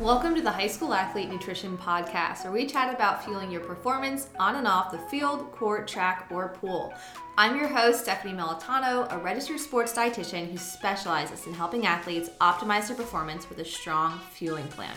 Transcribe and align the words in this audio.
Welcome 0.00 0.34
to 0.34 0.42
the 0.42 0.50
High 0.50 0.66
School 0.66 0.92
Athlete 0.92 1.30
Nutrition 1.30 1.78
Podcast, 1.78 2.42
where 2.42 2.52
we 2.52 2.66
chat 2.66 2.92
about 2.92 3.24
fueling 3.24 3.48
your 3.48 3.60
performance 3.60 4.28
on 4.40 4.56
and 4.56 4.66
off 4.66 4.90
the 4.90 4.98
field, 4.98 5.52
court, 5.52 5.86
track, 5.86 6.26
or 6.32 6.48
pool. 6.48 6.92
I'm 7.38 7.56
your 7.56 7.68
host, 7.68 8.00
Stephanie 8.00 8.34
Melitano, 8.34 9.06
a 9.12 9.18
registered 9.18 9.60
sports 9.60 9.92
dietitian 9.92 10.50
who 10.50 10.58
specializes 10.58 11.46
in 11.46 11.54
helping 11.54 11.86
athletes 11.86 12.30
optimize 12.40 12.88
their 12.88 12.96
performance 12.96 13.48
with 13.48 13.60
a 13.60 13.64
strong 13.64 14.18
fueling 14.32 14.66
plan. 14.66 14.96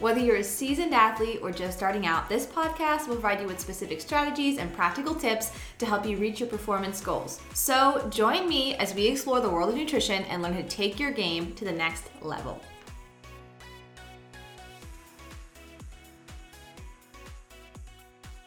Whether 0.00 0.20
you're 0.20 0.36
a 0.36 0.44
seasoned 0.44 0.92
athlete 0.92 1.40
or 1.42 1.50
just 1.50 1.78
starting 1.78 2.06
out, 2.06 2.28
this 2.28 2.44
podcast 2.44 3.08
will 3.08 3.14
provide 3.14 3.40
you 3.40 3.46
with 3.46 3.58
specific 3.58 4.02
strategies 4.02 4.58
and 4.58 4.70
practical 4.74 5.14
tips 5.14 5.50
to 5.78 5.86
help 5.86 6.04
you 6.04 6.18
reach 6.18 6.40
your 6.40 6.48
performance 6.50 7.00
goals. 7.00 7.40
So, 7.54 8.06
join 8.10 8.46
me 8.46 8.74
as 8.76 8.94
we 8.94 9.06
explore 9.06 9.40
the 9.40 9.48
world 9.48 9.70
of 9.70 9.76
nutrition 9.76 10.24
and 10.24 10.42
learn 10.42 10.52
how 10.52 10.60
to 10.60 10.68
take 10.68 11.00
your 11.00 11.10
game 11.10 11.54
to 11.54 11.64
the 11.64 11.72
next 11.72 12.10
level. 12.20 12.60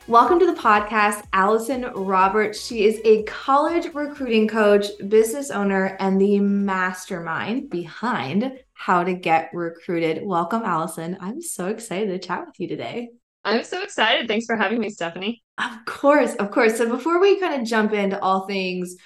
Welcome 0.09 0.37
to 0.39 0.45
the 0.45 0.59
podcast, 0.59 1.23
Allison 1.31 1.85
Roberts. 1.95 2.61
She 2.61 2.83
is 2.83 2.99
a 3.05 3.23
college 3.23 3.93
recruiting 3.93 4.49
coach, 4.49 4.87
business 5.07 5.49
owner, 5.49 5.95
and 5.97 6.19
the 6.19 6.41
mastermind 6.41 7.69
behind 7.69 8.51
how 8.73 9.05
to 9.05 9.13
get 9.13 9.51
recruited. 9.53 10.21
Welcome, 10.25 10.63
Allison. 10.63 11.15
I'm 11.21 11.41
so 11.41 11.67
excited 11.67 12.07
to 12.07 12.19
chat 12.19 12.45
with 12.45 12.59
you 12.59 12.67
today. 12.67 13.11
I'm 13.45 13.63
so 13.63 13.81
excited. 13.81 14.27
Thanks 14.27 14.45
for 14.45 14.57
having 14.57 14.81
me, 14.81 14.89
Stephanie. 14.89 15.41
Of 15.57 15.85
course, 15.85 16.35
of 16.35 16.51
course. 16.51 16.77
So 16.77 16.89
before 16.89 17.21
we 17.21 17.39
kind 17.39 17.61
of 17.61 17.65
jump 17.65 17.93
into 17.93 18.19
all 18.19 18.45
things 18.45 18.97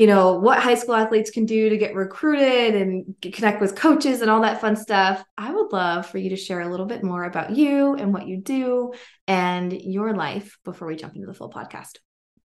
you 0.00 0.06
know, 0.06 0.32
what 0.32 0.58
high 0.58 0.76
school 0.76 0.94
athletes 0.94 1.30
can 1.30 1.44
do 1.44 1.68
to 1.68 1.76
get 1.76 1.94
recruited 1.94 2.74
and 2.74 3.14
connect 3.20 3.60
with 3.60 3.76
coaches 3.76 4.22
and 4.22 4.30
all 4.30 4.40
that 4.40 4.58
fun 4.58 4.74
stuff. 4.74 5.22
I 5.36 5.52
would 5.52 5.74
love 5.74 6.06
for 6.06 6.16
you 6.16 6.30
to 6.30 6.36
share 6.36 6.62
a 6.62 6.70
little 6.70 6.86
bit 6.86 7.04
more 7.04 7.24
about 7.24 7.50
you 7.50 7.92
and 7.96 8.10
what 8.14 8.26
you 8.26 8.38
do 8.38 8.94
and 9.28 9.70
your 9.70 10.14
life 10.14 10.56
before 10.64 10.88
we 10.88 10.96
jump 10.96 11.16
into 11.16 11.26
the 11.26 11.34
full 11.34 11.50
podcast. 11.50 11.98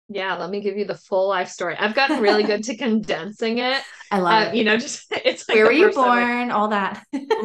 Yeah, 0.09 0.37
let 0.37 0.51
me 0.51 0.61
give 0.61 0.77
you 0.77 0.85
the 0.85 0.97
full 0.97 1.29
life 1.29 1.49
story. 1.49 1.77
I've 1.79 1.95
gotten 1.95 2.21
really 2.21 2.43
good 2.43 2.63
to 2.65 2.77
condensing 2.79 3.59
it. 3.59 3.83
I 4.11 4.19
love 4.19 4.49
uh, 4.49 4.51
it. 4.51 4.57
You 4.57 4.65
know, 4.65 4.77
just 4.77 5.07
it's 5.11 5.49
like 5.49 5.57
where 5.57 5.67
were 5.67 5.73
you 5.73 5.93
born, 5.93 6.51
all 6.51 6.69
that. 6.69 7.05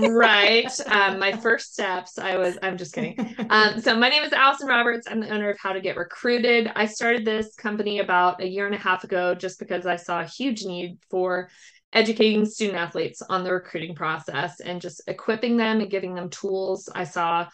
right. 0.10 0.70
Um, 0.88 1.20
my 1.20 1.32
first 1.42 1.74
steps, 1.74 2.20
I 2.20 2.38
was, 2.38 2.58
I'm 2.62 2.78
just 2.78 2.94
kidding. 2.94 3.36
Um, 3.50 3.80
so 3.80 3.98
my 3.98 4.10
name 4.10 4.24
is 4.24 4.34
Allison 4.34 4.68
Roberts. 4.68 5.08
I'm 5.10 5.22
the 5.22 5.30
owner 5.30 5.50
of 5.50 5.58
How 5.58 5.72
to 5.72 5.80
Get 5.80 5.96
Recruited. 5.96 6.70
I 6.76 6.86
started 6.86 7.24
this 7.24 7.56
company 7.56 8.00
about 8.00 8.42
a 8.42 8.48
year 8.48 8.66
and 8.66 8.76
a 8.76 8.80
half 8.80 9.06
ago 9.06 9.34
just 9.34 9.58
because 9.58 9.86
I 9.86 9.96
saw 9.96 10.20
a 10.20 10.26
huge 10.26 10.66
need 10.66 10.98
for 11.10 11.50
educating 11.94 12.46
student 12.46 12.78
athletes 12.78 13.22
on 13.22 13.44
the 13.44 13.54
recruiting 13.54 13.96
process 13.96 14.60
and 14.60 14.82
just 14.82 15.02
equipping 15.08 15.58
them 15.58 15.80
and 15.80 15.90
giving 15.90 16.14
them 16.14 16.30
tools. 16.30 16.90
I 16.94 17.06
saw 17.06 17.48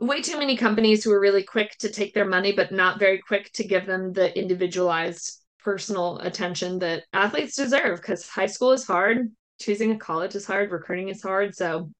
way 0.00 0.22
too 0.22 0.38
many 0.38 0.56
companies 0.56 1.04
who 1.04 1.12
are 1.12 1.20
really 1.20 1.42
quick 1.42 1.76
to 1.78 1.90
take 1.90 2.14
their 2.14 2.24
money, 2.24 2.52
but 2.52 2.72
not 2.72 2.98
very 2.98 3.18
quick 3.18 3.52
to 3.52 3.64
give 3.64 3.86
them 3.86 4.12
the 4.12 4.36
individualized 4.36 5.40
personal 5.62 6.18
attention 6.18 6.78
that 6.78 7.04
athletes 7.12 7.54
deserve 7.54 8.00
because 8.00 8.26
high 8.26 8.46
school 8.46 8.72
is 8.72 8.86
hard, 8.86 9.30
choosing 9.60 9.92
a 9.92 9.98
college 9.98 10.34
is 10.34 10.46
hard, 10.46 10.70
recruiting 10.70 11.10
is 11.10 11.22
hard. 11.22 11.54
So 11.54 11.90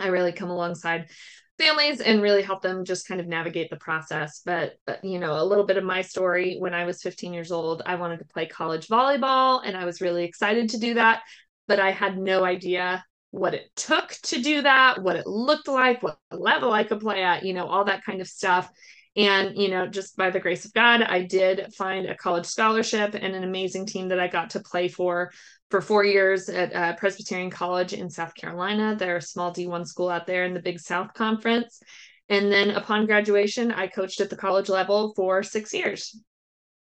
I 0.00 0.08
really 0.08 0.32
come 0.32 0.50
alongside 0.50 1.08
families 1.56 2.00
and 2.00 2.20
really 2.20 2.42
help 2.42 2.62
them 2.62 2.84
just 2.84 3.06
kind 3.06 3.20
of 3.20 3.28
navigate 3.28 3.70
the 3.70 3.76
process. 3.76 4.42
But, 4.44 4.74
you 5.02 5.20
know, 5.20 5.40
a 5.40 5.44
little 5.44 5.64
bit 5.64 5.76
of 5.78 5.84
my 5.84 6.02
story 6.02 6.56
when 6.58 6.74
I 6.74 6.84
was 6.84 7.00
15 7.00 7.32
years 7.32 7.52
old, 7.52 7.80
I 7.86 7.94
wanted 7.94 8.18
to 8.18 8.26
play 8.26 8.46
college 8.46 8.88
volleyball 8.88 9.62
and 9.64 9.76
I 9.76 9.84
was 9.84 10.00
really 10.00 10.24
excited 10.24 10.70
to 10.70 10.80
do 10.80 10.94
that. 10.94 11.22
But 11.68 11.78
I 11.78 11.92
had 11.92 12.18
no 12.18 12.44
idea 12.44 13.04
what 13.30 13.54
it 13.54 13.70
took 13.76 14.10
to 14.22 14.40
do 14.40 14.62
that, 14.62 15.02
what 15.02 15.16
it 15.16 15.26
looked 15.26 15.68
like, 15.68 16.02
what 16.02 16.18
level 16.30 16.72
I 16.72 16.84
could 16.84 17.00
play 17.00 17.22
at, 17.22 17.44
you 17.44 17.52
know, 17.52 17.66
all 17.66 17.84
that 17.84 18.04
kind 18.04 18.20
of 18.20 18.28
stuff. 18.28 18.70
And, 19.16 19.56
you 19.56 19.70
know, 19.70 19.86
just 19.86 20.16
by 20.16 20.30
the 20.30 20.40
grace 20.40 20.66
of 20.66 20.74
God, 20.74 21.02
I 21.02 21.22
did 21.22 21.72
find 21.74 22.06
a 22.06 22.14
college 22.14 22.46
scholarship 22.46 23.14
and 23.14 23.34
an 23.34 23.44
amazing 23.44 23.86
team 23.86 24.08
that 24.08 24.20
I 24.20 24.28
got 24.28 24.50
to 24.50 24.60
play 24.60 24.88
for 24.88 25.32
for 25.70 25.80
four 25.80 26.04
years 26.04 26.48
at 26.48 26.74
uh, 26.74 26.94
Presbyterian 26.96 27.50
College 27.50 27.92
in 27.92 28.08
South 28.08 28.34
Carolina. 28.34 28.94
They're 28.96 29.16
a 29.16 29.22
small 29.22 29.52
D1 29.52 29.86
school 29.86 30.08
out 30.08 30.26
there 30.26 30.44
in 30.44 30.54
the 30.54 30.60
Big 30.60 30.78
South 30.78 31.12
Conference. 31.14 31.80
And 32.28 32.52
then 32.52 32.70
upon 32.70 33.06
graduation, 33.06 33.72
I 33.72 33.86
coached 33.86 34.20
at 34.20 34.30
the 34.30 34.36
college 34.36 34.68
level 34.68 35.12
for 35.14 35.42
six 35.42 35.72
years 35.72 36.18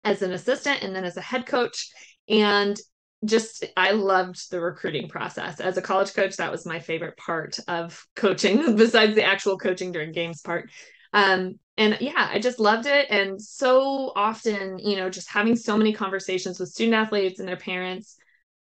as 0.04 0.22
an 0.22 0.32
assistant 0.32 0.82
and 0.82 0.94
then 0.94 1.04
as 1.04 1.16
a 1.16 1.22
head 1.22 1.46
coach. 1.46 1.88
And 2.28 2.78
just 3.24 3.64
I 3.76 3.92
loved 3.92 4.50
the 4.50 4.60
recruiting 4.60 5.08
process. 5.08 5.60
As 5.60 5.76
a 5.76 5.82
college 5.82 6.14
coach, 6.14 6.36
that 6.36 6.52
was 6.52 6.66
my 6.66 6.78
favorite 6.78 7.16
part 7.16 7.58
of 7.66 8.06
coaching, 8.14 8.76
besides 8.76 9.14
the 9.14 9.24
actual 9.24 9.58
coaching 9.58 9.92
during 9.92 10.12
games 10.12 10.40
part. 10.40 10.70
Um, 11.12 11.58
and 11.76 11.96
yeah, 12.00 12.28
I 12.30 12.38
just 12.38 12.60
loved 12.60 12.86
it. 12.86 13.06
And 13.10 13.40
so 13.40 14.12
often, 14.14 14.78
you 14.78 14.96
know, 14.96 15.10
just 15.10 15.30
having 15.30 15.56
so 15.56 15.76
many 15.76 15.92
conversations 15.92 16.58
with 16.58 16.70
student 16.70 16.94
athletes 16.94 17.40
and 17.40 17.48
their 17.48 17.56
parents 17.56 18.16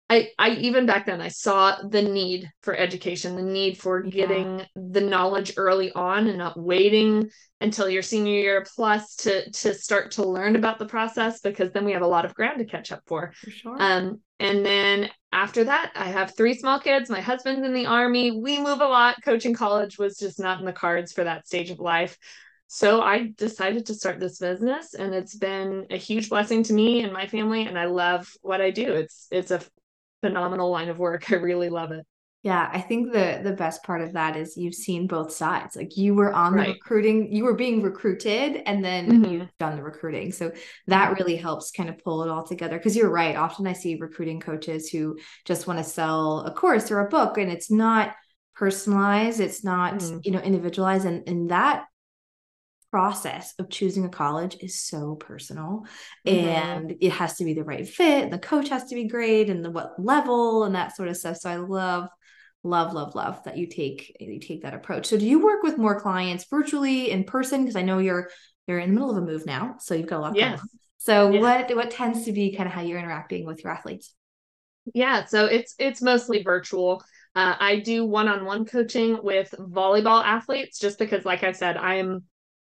I, 0.08 0.28
I 0.38 0.50
even 0.50 0.86
back 0.86 1.06
then 1.06 1.20
I 1.20 1.28
saw 1.28 1.82
the 1.82 2.02
need 2.02 2.48
for 2.62 2.76
education, 2.76 3.34
the 3.34 3.42
need 3.42 3.76
for 3.76 4.02
getting 4.02 4.60
yeah. 4.60 4.64
the 4.76 5.00
knowledge 5.00 5.54
early 5.56 5.90
on 5.92 6.28
and 6.28 6.38
not 6.38 6.58
waiting 6.58 7.28
until 7.60 7.88
your 7.88 8.02
senior 8.02 8.34
year 8.34 8.66
plus 8.76 9.16
to 9.16 9.50
to 9.50 9.74
start 9.74 10.12
to 10.12 10.24
learn 10.24 10.54
about 10.54 10.78
the 10.78 10.86
process 10.86 11.40
because 11.40 11.72
then 11.72 11.84
we 11.84 11.92
have 11.92 12.02
a 12.02 12.06
lot 12.06 12.24
of 12.24 12.34
ground 12.34 12.58
to 12.60 12.64
catch 12.64 12.92
up 12.92 13.02
for. 13.06 13.32
For 13.36 13.50
sure. 13.50 13.76
Um, 13.80 14.20
and 14.38 14.64
then 14.64 15.10
after 15.32 15.64
that, 15.64 15.92
I 15.96 16.04
have 16.04 16.36
three 16.36 16.54
small 16.54 16.78
kids. 16.78 17.10
My 17.10 17.20
husband's 17.20 17.66
in 17.66 17.74
the 17.74 17.86
army. 17.86 18.30
We 18.30 18.58
move 18.58 18.80
a 18.80 18.86
lot. 18.86 19.16
Coaching 19.24 19.54
college 19.54 19.98
was 19.98 20.18
just 20.18 20.38
not 20.38 20.60
in 20.60 20.66
the 20.66 20.72
cards 20.72 21.12
for 21.12 21.24
that 21.24 21.48
stage 21.48 21.70
of 21.70 21.80
life. 21.80 22.16
So 22.68 23.00
I 23.00 23.32
decided 23.36 23.86
to 23.86 23.94
start 23.94 24.20
this 24.20 24.38
business 24.38 24.94
and 24.94 25.14
it's 25.14 25.36
been 25.36 25.86
a 25.90 25.96
huge 25.96 26.28
blessing 26.28 26.64
to 26.64 26.72
me 26.72 27.02
and 27.02 27.12
my 27.12 27.26
family 27.26 27.66
and 27.66 27.78
I 27.78 27.86
love 27.86 28.28
what 28.42 28.60
I 28.60 28.70
do. 28.70 28.92
It's 28.92 29.28
it's 29.30 29.50
a 29.52 29.60
phenomenal 30.26 30.70
line 30.70 30.88
of 30.88 30.98
work. 30.98 31.30
I 31.32 31.36
really 31.36 31.68
love 31.68 31.92
it. 31.92 32.04
Yeah, 32.42 32.70
I 32.72 32.80
think 32.80 33.12
the 33.12 33.40
the 33.42 33.54
best 33.54 33.82
part 33.82 34.02
of 34.02 34.12
that 34.12 34.36
is 34.36 34.56
you've 34.56 34.74
seen 34.74 35.08
both 35.08 35.32
sides. 35.32 35.74
Like 35.74 35.96
you 35.96 36.14
were 36.14 36.32
on 36.32 36.54
right. 36.54 36.66
the 36.66 36.72
recruiting, 36.74 37.32
you 37.32 37.42
were 37.42 37.54
being 37.54 37.82
recruited 37.82 38.62
and 38.66 38.84
then 38.84 39.10
mm-hmm. 39.10 39.32
you've 39.32 39.58
done 39.58 39.74
the 39.74 39.82
recruiting. 39.82 40.30
So 40.30 40.52
that 40.86 41.18
really 41.18 41.34
helps 41.34 41.72
kind 41.72 41.88
of 41.88 41.98
pull 41.98 42.22
it 42.22 42.30
all 42.30 42.44
together 42.44 42.76
because 42.76 42.94
you're 42.94 43.10
right. 43.10 43.34
Often 43.34 43.66
I 43.66 43.72
see 43.72 43.96
recruiting 43.96 44.38
coaches 44.38 44.88
who 44.88 45.18
just 45.44 45.66
want 45.66 45.80
to 45.80 45.84
sell 45.84 46.42
a 46.42 46.52
course 46.52 46.92
or 46.92 47.00
a 47.00 47.08
book 47.08 47.36
and 47.36 47.50
it's 47.50 47.68
not 47.68 48.14
personalized, 48.54 49.40
it's 49.40 49.64
not, 49.64 49.94
mm-hmm. 49.94 50.18
you 50.22 50.30
know, 50.30 50.38
individualized 50.38 51.04
and 51.04 51.28
and 51.28 51.50
that 51.50 51.86
process 52.90 53.54
of 53.58 53.68
choosing 53.68 54.04
a 54.04 54.08
college 54.08 54.56
is 54.60 54.80
so 54.80 55.16
personal 55.16 55.84
mm-hmm. 56.26 56.46
and 56.46 56.94
it 57.00 57.10
has 57.10 57.36
to 57.36 57.44
be 57.44 57.54
the 57.54 57.64
right 57.64 57.88
fit 57.88 58.30
the 58.30 58.38
coach 58.38 58.68
has 58.68 58.84
to 58.84 58.94
be 58.94 59.08
great 59.08 59.50
and 59.50 59.64
the 59.64 59.70
what 59.70 59.94
level 59.98 60.64
and 60.64 60.74
that 60.74 60.96
sort 60.96 61.08
of 61.08 61.16
stuff 61.16 61.36
so 61.36 61.50
i 61.50 61.56
love 61.56 62.08
love 62.62 62.92
love 62.92 63.14
love 63.14 63.42
that 63.44 63.56
you 63.56 63.66
take 63.66 64.16
you 64.20 64.38
take 64.38 64.62
that 64.62 64.74
approach 64.74 65.06
so 65.06 65.18
do 65.18 65.26
you 65.26 65.44
work 65.44 65.62
with 65.62 65.78
more 65.78 66.00
clients 66.00 66.46
virtually 66.48 67.10
in 67.10 67.24
person 67.24 67.62
because 67.62 67.76
i 67.76 67.82
know 67.82 67.98
you're 67.98 68.28
you're 68.66 68.78
in 68.78 68.90
the 68.90 68.94
middle 68.94 69.10
of 69.10 69.16
a 69.16 69.26
move 69.26 69.46
now 69.46 69.76
so 69.78 69.94
you've 69.94 70.06
got 70.06 70.18
a 70.18 70.20
lot 70.20 70.36
yes. 70.36 70.60
so 70.98 71.30
yes. 71.30 71.40
what 71.40 71.76
what 71.76 71.90
tends 71.90 72.24
to 72.24 72.32
be 72.32 72.54
kind 72.54 72.68
of 72.68 72.72
how 72.72 72.82
you're 72.82 72.98
interacting 72.98 73.44
with 73.44 73.62
your 73.62 73.72
athletes 73.72 74.14
yeah 74.94 75.24
so 75.24 75.46
it's 75.46 75.74
it's 75.78 76.00
mostly 76.00 76.42
virtual 76.42 77.02
uh, 77.36 77.54
I 77.60 77.80
do 77.80 78.06
one-on-one 78.06 78.64
coaching 78.64 79.18
with 79.22 79.54
volleyball 79.58 80.24
athletes 80.24 80.78
just 80.78 80.98
because, 80.98 81.26
like 81.26 81.44
I 81.44 81.52
said, 81.52 81.76
I'm 81.76 82.22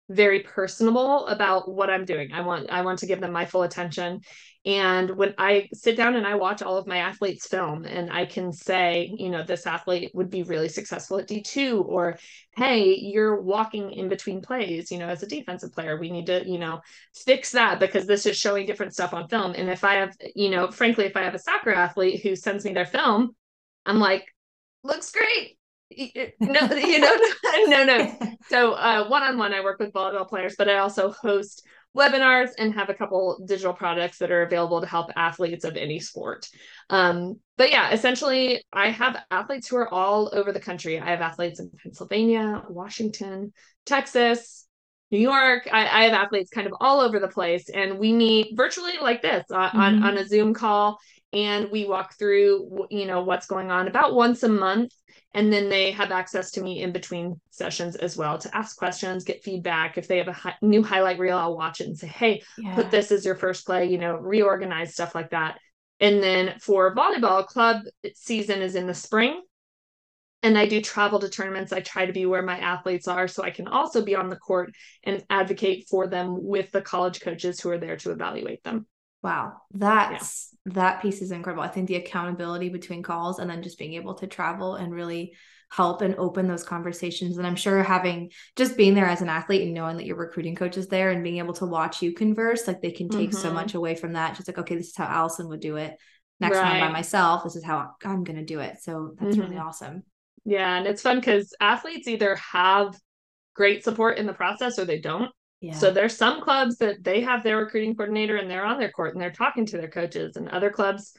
very 0.10 0.42
personable 0.42 1.28
about 1.28 1.72
what 1.72 1.90
I'm 1.90 2.06
doing. 2.06 2.34
I 2.34 2.42
want 2.42 2.70
I 2.70 2.82
want 2.82 3.00
to 3.00 3.06
give 3.06 3.22
them 3.22 3.32
my 3.32 3.46
full 3.46 3.64
attention. 3.64 4.22
And 4.66 5.18
when 5.18 5.34
I 5.38 5.68
sit 5.74 5.98
down 5.98 6.16
and 6.16 6.26
I 6.26 6.36
watch 6.36 6.62
all 6.62 6.78
of 6.78 6.88
my 6.88 6.98
athletes 6.98 7.48
film 7.48 7.84
and 7.84 8.12
I 8.12 8.26
can 8.26 8.54
say, 8.54 9.14
you 9.18 9.30
know, 9.30 9.44
this 9.44 9.68
athlete 9.68 10.12
would 10.14 10.30
be 10.30 10.44
really 10.44 10.70
successful 10.70 11.18
at 11.20 11.28
D2 11.28 11.86
or 11.86 12.18
hey, 12.56 12.96
you're 12.96 13.42
walking 13.42 13.92
in 13.92 14.08
between 14.08 14.42
plays, 14.42 14.92
you 14.92 15.00
know, 15.00 15.08
as 15.08 15.24
a 15.24 15.28
defensive 15.28 15.74
player, 15.74 15.98
we 15.98 16.12
need 16.12 16.28
to, 16.28 16.48
you 16.50 16.60
know, 16.60 16.82
fix 17.14 17.52
that 17.52 17.80
because 17.80 18.06
this 18.06 18.26
is 18.26 18.38
showing 18.38 18.66
different 18.66 18.94
stuff 18.94 19.14
on 19.14 19.28
film. 19.28 19.54
And 19.54 19.70
if 19.70 19.84
I 19.84 19.96
have, 19.96 20.16
you 20.36 20.50
know, 20.50 20.72
frankly, 20.72 21.06
if 21.06 21.18
I 21.18 21.24
have 21.24 21.36
a 21.36 21.40
soccer 21.40 21.72
athlete 21.72 22.22
who 22.24 22.36
sends 22.36 22.64
me 22.64 22.74
their 22.74 22.86
film, 22.86 23.36
I'm 23.86 24.00
like, 24.00 24.26
looks 24.84 25.12
great 25.12 25.58
no, 26.40 26.62
you 26.76 27.00
know, 27.00 27.18
no, 27.68 27.84
no. 27.84 28.18
So 28.50 28.74
uh, 28.74 29.08
one-on-one, 29.08 29.54
I 29.54 29.62
work 29.62 29.80
with 29.80 29.94
volleyball 29.94 30.28
players, 30.28 30.56
but 30.58 30.70
I 30.70 30.78
also 30.80 31.12
host 31.12 31.66
webinars 31.98 32.50
and 32.58 32.74
have 32.74 32.90
a 32.90 32.94
couple 32.94 33.42
digital 33.48 33.74
products 33.74 34.18
that 34.18 34.32
are 34.32 34.44
available 34.44 34.82
to 34.82 34.86
help 34.86 35.10
athletes 35.16 35.64
of 35.64 35.78
any 35.78 36.00
sport. 36.00 36.50
Um, 36.90 37.40
but 37.58 37.72
yeah, 37.72 37.92
essentially, 37.92 38.62
I 38.72 38.90
have 38.90 39.18
athletes 39.32 39.70
who 39.70 39.78
are 39.78 39.92
all 39.92 40.30
over 40.34 40.52
the 40.52 40.60
country. 40.60 41.00
I 41.00 41.10
have 41.10 41.22
athletes 41.22 41.60
in 41.60 41.72
Pennsylvania, 41.82 42.64
Washington, 42.70 43.54
Texas, 43.86 44.68
New 45.10 45.20
York. 45.20 45.68
I, 45.72 46.02
I 46.02 46.04
have 46.04 46.14
athletes 46.14 46.52
kind 46.52 46.68
of 46.68 46.74
all 46.80 47.00
over 47.00 47.20
the 47.20 47.28
place, 47.30 47.70
and 47.70 47.98
we 47.98 48.12
meet 48.12 48.58
virtually 48.58 48.98
like 49.02 49.22
this 49.22 49.46
uh, 49.52 49.70
mm-hmm. 49.70 49.80
on 49.80 50.04
on 50.04 50.18
a 50.18 50.28
Zoom 50.28 50.54
call 50.54 51.00
and 51.34 51.70
we 51.72 51.86
walk 51.86 52.18
through 52.18 52.88
you 52.90 53.06
know 53.06 53.24
what's 53.24 53.48
going 53.48 53.72
on 53.72 53.88
about 53.88 54.14
once 54.14 54.44
a 54.44 54.50
month 54.50 54.94
and 55.36 55.52
then 55.52 55.68
they 55.68 55.92
have 55.92 56.12
access 56.12 56.52
to 56.52 56.62
me 56.62 56.82
in 56.82 56.92
between 56.92 57.40
sessions 57.50 57.96
as 57.96 58.16
well 58.16 58.38
to 58.38 58.56
ask 58.56 58.78
questions 58.78 59.24
get 59.24 59.44
feedback 59.44 59.98
if 59.98 60.08
they 60.08 60.18
have 60.18 60.28
a 60.28 60.34
hi- 60.34 60.56
new 60.62 60.84
highlight 60.84 61.20
reel 61.20 61.38
i'll 61.38 61.58
watch 61.58 61.82
it 61.82 61.88
and 61.88 61.98
say 61.98 62.08
hey 62.08 62.42
yeah. 62.58 62.76
put 62.76 62.92
this 62.92 63.12
as 63.12 63.26
your 63.26 63.36
first 63.36 63.66
play 63.66 63.86
you 63.86 63.98
know 63.98 64.16
reorganize 64.16 64.94
stuff 64.94 65.16
like 65.16 65.32
that 65.32 65.58
and 66.00 66.22
then 66.22 66.54
for 66.60 66.96
volleyball 66.96 67.46
club 67.46 67.82
season 68.14 68.62
is 68.62 68.76
in 68.76 68.88
the 68.88 68.94
spring 68.94 69.42
and 70.44 70.58
I 70.58 70.66
do 70.66 70.82
travel 70.82 71.20
to 71.20 71.30
tournaments. 71.30 71.72
I 71.72 71.80
try 71.80 72.06
to 72.06 72.12
be 72.12 72.26
where 72.26 72.42
my 72.42 72.60
athletes 72.60 73.08
are 73.08 73.30
so 73.30 73.44
I 73.44 73.50
can 73.50 73.70
also 73.70 74.04
be 74.04 74.14
on 74.14 74.30
the 74.30 74.36
court 74.36 74.76
and 75.04 75.24
advocate 75.30 75.88
for 75.90 76.06
them 76.06 76.44
with 76.44 76.70
the 76.72 76.82
college 76.82 77.22
coaches 77.22 77.62
who 77.62 77.70
are 77.70 77.78
there 77.78 77.96
to 77.96 78.12
evaluate 78.12 78.62
them. 78.64 78.86
Wow, 79.24 79.54
that's 79.72 80.50
yeah. 80.66 80.74
that 80.74 81.02
piece 81.02 81.22
is 81.22 81.32
incredible. 81.32 81.64
I 81.64 81.70
think 81.70 81.88
the 81.88 81.96
accountability 81.96 82.70
between 82.70 83.02
calls 83.02 83.40
and 83.40 83.50
then 83.50 83.64
just 83.64 83.80
being 83.80 83.94
able 83.94 84.16
to 84.16 84.28
travel 84.28 84.76
and 84.76 84.94
really 84.94 85.34
help 85.72 86.02
and 86.02 86.16
open 86.16 86.48
those 86.48 86.64
conversations. 86.64 87.38
And 87.38 87.48
I'm 87.48 87.56
sure 87.56 87.82
having 87.82 88.32
just 88.56 88.78
being 88.78 88.94
there 88.94 89.08
as 89.08 89.22
an 89.22 89.30
athlete 89.30 89.64
and 89.64 89.74
knowing 89.74 89.98
that 89.98 90.06
your 90.06 90.18
recruiting 90.18 90.56
coach 90.56 90.78
is 90.78 90.88
there 90.88 91.10
and 91.10 91.24
being 91.24 91.40
able 91.40 91.54
to 91.56 91.66
watch 91.66 92.02
you 92.02 92.14
converse, 92.14 92.68
like 92.68 92.82
they 92.82 92.92
can 92.92 93.10
take 93.10 93.32
mm-hmm. 93.32 93.40
so 93.40 93.52
much 93.52 93.74
away 93.74 93.96
from 93.96 94.14
that. 94.14 94.36
Just 94.36 94.48
like, 94.48 94.60
okay, 94.60 94.76
this 94.76 94.90
is 94.90 94.98
how 94.98 95.06
Allison 95.06 95.48
would 95.48 95.62
do 95.62 95.78
it. 95.78 95.98
Next 96.40 96.58
right. 96.58 96.64
time 96.64 96.80
by 96.82 96.92
myself, 96.92 97.44
this 97.44 97.56
is 97.56 97.64
how 97.64 97.92
I'm 98.04 98.24
going 98.24 98.38
to 98.38 98.46
do 98.46 98.60
it. 98.60 98.84
So 98.84 99.16
that's 99.18 99.36
mm-hmm. 99.36 99.46
really 99.46 99.58
awesome. 99.58 100.04
Yeah. 100.46 100.78
And 100.78 100.86
it's 100.86 101.02
fun 101.02 101.20
because 101.20 101.56
athletes 101.60 102.08
either 102.08 102.36
have 102.36 102.96
great 103.56 103.84
support 103.84 104.18
in 104.18 104.28
the 104.28 104.34
process 104.34 104.78
or 104.78 104.86
they 104.86 105.00
don't. 105.00 105.32
Yeah. 105.64 105.76
So 105.76 105.92
there's 105.92 106.18
some 106.18 106.42
clubs 106.42 106.76
that 106.80 107.06
they 107.06 107.22
have 107.22 107.42
their 107.42 107.56
recruiting 107.58 107.96
coordinator 107.96 108.36
and 108.36 108.52
they're 108.52 108.66
on 108.66 108.80
their 108.80 108.92
court 108.92 109.14
and 109.14 109.22
they're 109.22 109.32
talking 109.32 109.66
to 109.68 109.78
their 109.78 109.88
coaches, 109.88 110.36
and 110.36 110.50
other 110.50 110.70
clubs 110.70 111.14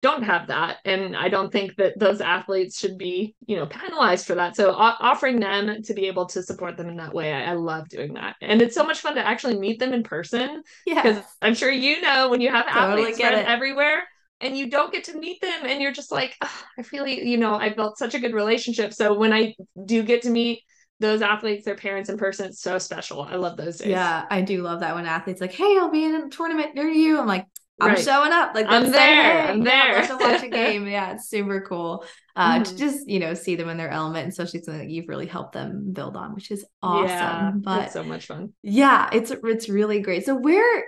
don't 0.00 0.22
have 0.22 0.46
that. 0.46 0.78
And 0.86 1.14
I 1.14 1.28
don't 1.28 1.52
think 1.52 1.76
that 1.76 1.98
those 1.98 2.22
athletes 2.22 2.78
should 2.78 2.96
be, 2.96 3.34
you 3.46 3.56
know, 3.56 3.66
penalized 3.66 4.26
for 4.26 4.34
that. 4.36 4.56
So 4.56 4.70
o- 4.70 4.96
offering 5.00 5.38
them 5.38 5.82
to 5.82 5.92
be 5.92 6.06
able 6.06 6.24
to 6.28 6.42
support 6.42 6.78
them 6.78 6.88
in 6.88 6.96
that 6.96 7.12
way, 7.12 7.30
I-, 7.30 7.50
I, 7.50 7.52
love 7.52 7.90
doing 7.90 8.14
that. 8.14 8.36
And 8.40 8.62
it's 8.62 8.74
so 8.74 8.84
much 8.84 9.00
fun 9.00 9.16
to 9.16 9.26
actually 9.26 9.58
meet 9.58 9.78
them 9.78 9.92
in 9.92 10.02
person. 10.02 10.62
Yeah. 10.86 11.02
Because 11.02 11.22
I'm 11.42 11.54
sure 11.54 11.70
you 11.70 12.00
know 12.00 12.30
when 12.30 12.40
you 12.40 12.48
have 12.48 12.64
totally 12.72 13.12
athletes 13.12 13.20
everywhere 13.20 14.04
and 14.40 14.56
you 14.56 14.70
don't 14.70 14.90
get 14.90 15.04
to 15.04 15.18
meet 15.18 15.42
them 15.42 15.66
and 15.66 15.82
you're 15.82 15.92
just 15.92 16.10
like, 16.10 16.34
oh, 16.40 16.62
I 16.78 16.82
feel 16.82 17.02
like, 17.02 17.18
you 17.18 17.36
know, 17.36 17.54
I 17.54 17.68
built 17.68 17.98
such 17.98 18.14
a 18.14 18.18
good 18.18 18.32
relationship. 18.32 18.94
So 18.94 19.12
when 19.12 19.34
I 19.34 19.54
do 19.84 20.02
get 20.02 20.22
to 20.22 20.30
meet 20.30 20.62
those 21.00 21.22
athletes, 21.22 21.64
their 21.64 21.74
parents 21.74 22.08
in 22.08 22.18
person, 22.18 22.46
it's 22.46 22.60
so 22.60 22.78
special. 22.78 23.22
I 23.22 23.36
love 23.36 23.56
those 23.56 23.78
days. 23.78 23.88
Yeah, 23.88 24.26
I 24.30 24.42
do 24.42 24.62
love 24.62 24.80
that 24.80 24.94
when 24.94 25.06
athletes 25.06 25.40
like, 25.40 25.52
hey, 25.52 25.76
I'll 25.78 25.90
be 25.90 26.04
in 26.04 26.14
a 26.14 26.28
tournament 26.28 26.74
near 26.74 26.88
you. 26.88 27.18
I'm 27.18 27.26
like, 27.26 27.46
I'm 27.80 27.94
right. 27.94 27.98
showing 27.98 28.32
up. 28.32 28.54
Like 28.54 28.66
I'm 28.68 28.90
there. 28.90 29.48
I'm 29.48 29.64
there. 29.64 30.06
to 30.06 30.16
watch 30.16 30.42
a 30.42 30.48
game. 30.48 30.86
Yeah, 30.86 31.14
it's 31.14 31.28
super 31.28 31.62
cool. 31.62 32.04
Uh, 32.36 32.54
mm-hmm. 32.54 32.62
to 32.64 32.76
just 32.76 33.08
you 33.08 33.18
know 33.18 33.34
see 33.34 33.56
them 33.56 33.70
in 33.70 33.78
their 33.78 33.90
element, 33.90 34.24
and 34.24 34.32
especially 34.32 34.60
something 34.62 34.86
that 34.86 34.90
you've 34.90 35.08
really 35.08 35.26
helped 35.26 35.54
them 35.54 35.92
build 35.92 36.16
on, 36.16 36.34
which 36.34 36.50
is 36.50 36.64
awesome. 36.82 37.08
Yeah, 37.08 37.52
but 37.54 37.92
so 37.92 38.04
much 38.04 38.26
fun. 38.26 38.52
Yeah, 38.62 39.08
it's 39.12 39.30
it's 39.30 39.68
really 39.68 40.00
great. 40.00 40.26
So 40.26 40.34
where 40.34 40.84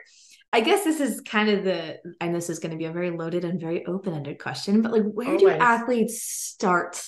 I 0.52 0.60
guess 0.60 0.84
this 0.84 1.00
is 1.00 1.22
kind 1.22 1.48
of 1.48 1.64
the, 1.64 1.98
and 2.20 2.34
this 2.34 2.50
is 2.50 2.58
going 2.58 2.72
to 2.72 2.76
be 2.76 2.84
a 2.84 2.92
very 2.92 3.10
loaded 3.10 3.44
and 3.46 3.58
very 3.58 3.86
open 3.86 4.12
ended 4.12 4.38
question, 4.38 4.82
but 4.82 4.92
like, 4.92 5.04
where 5.04 5.28
Always. 5.28 5.40
do 5.40 5.48
athletes 5.48 6.22
start 6.22 7.02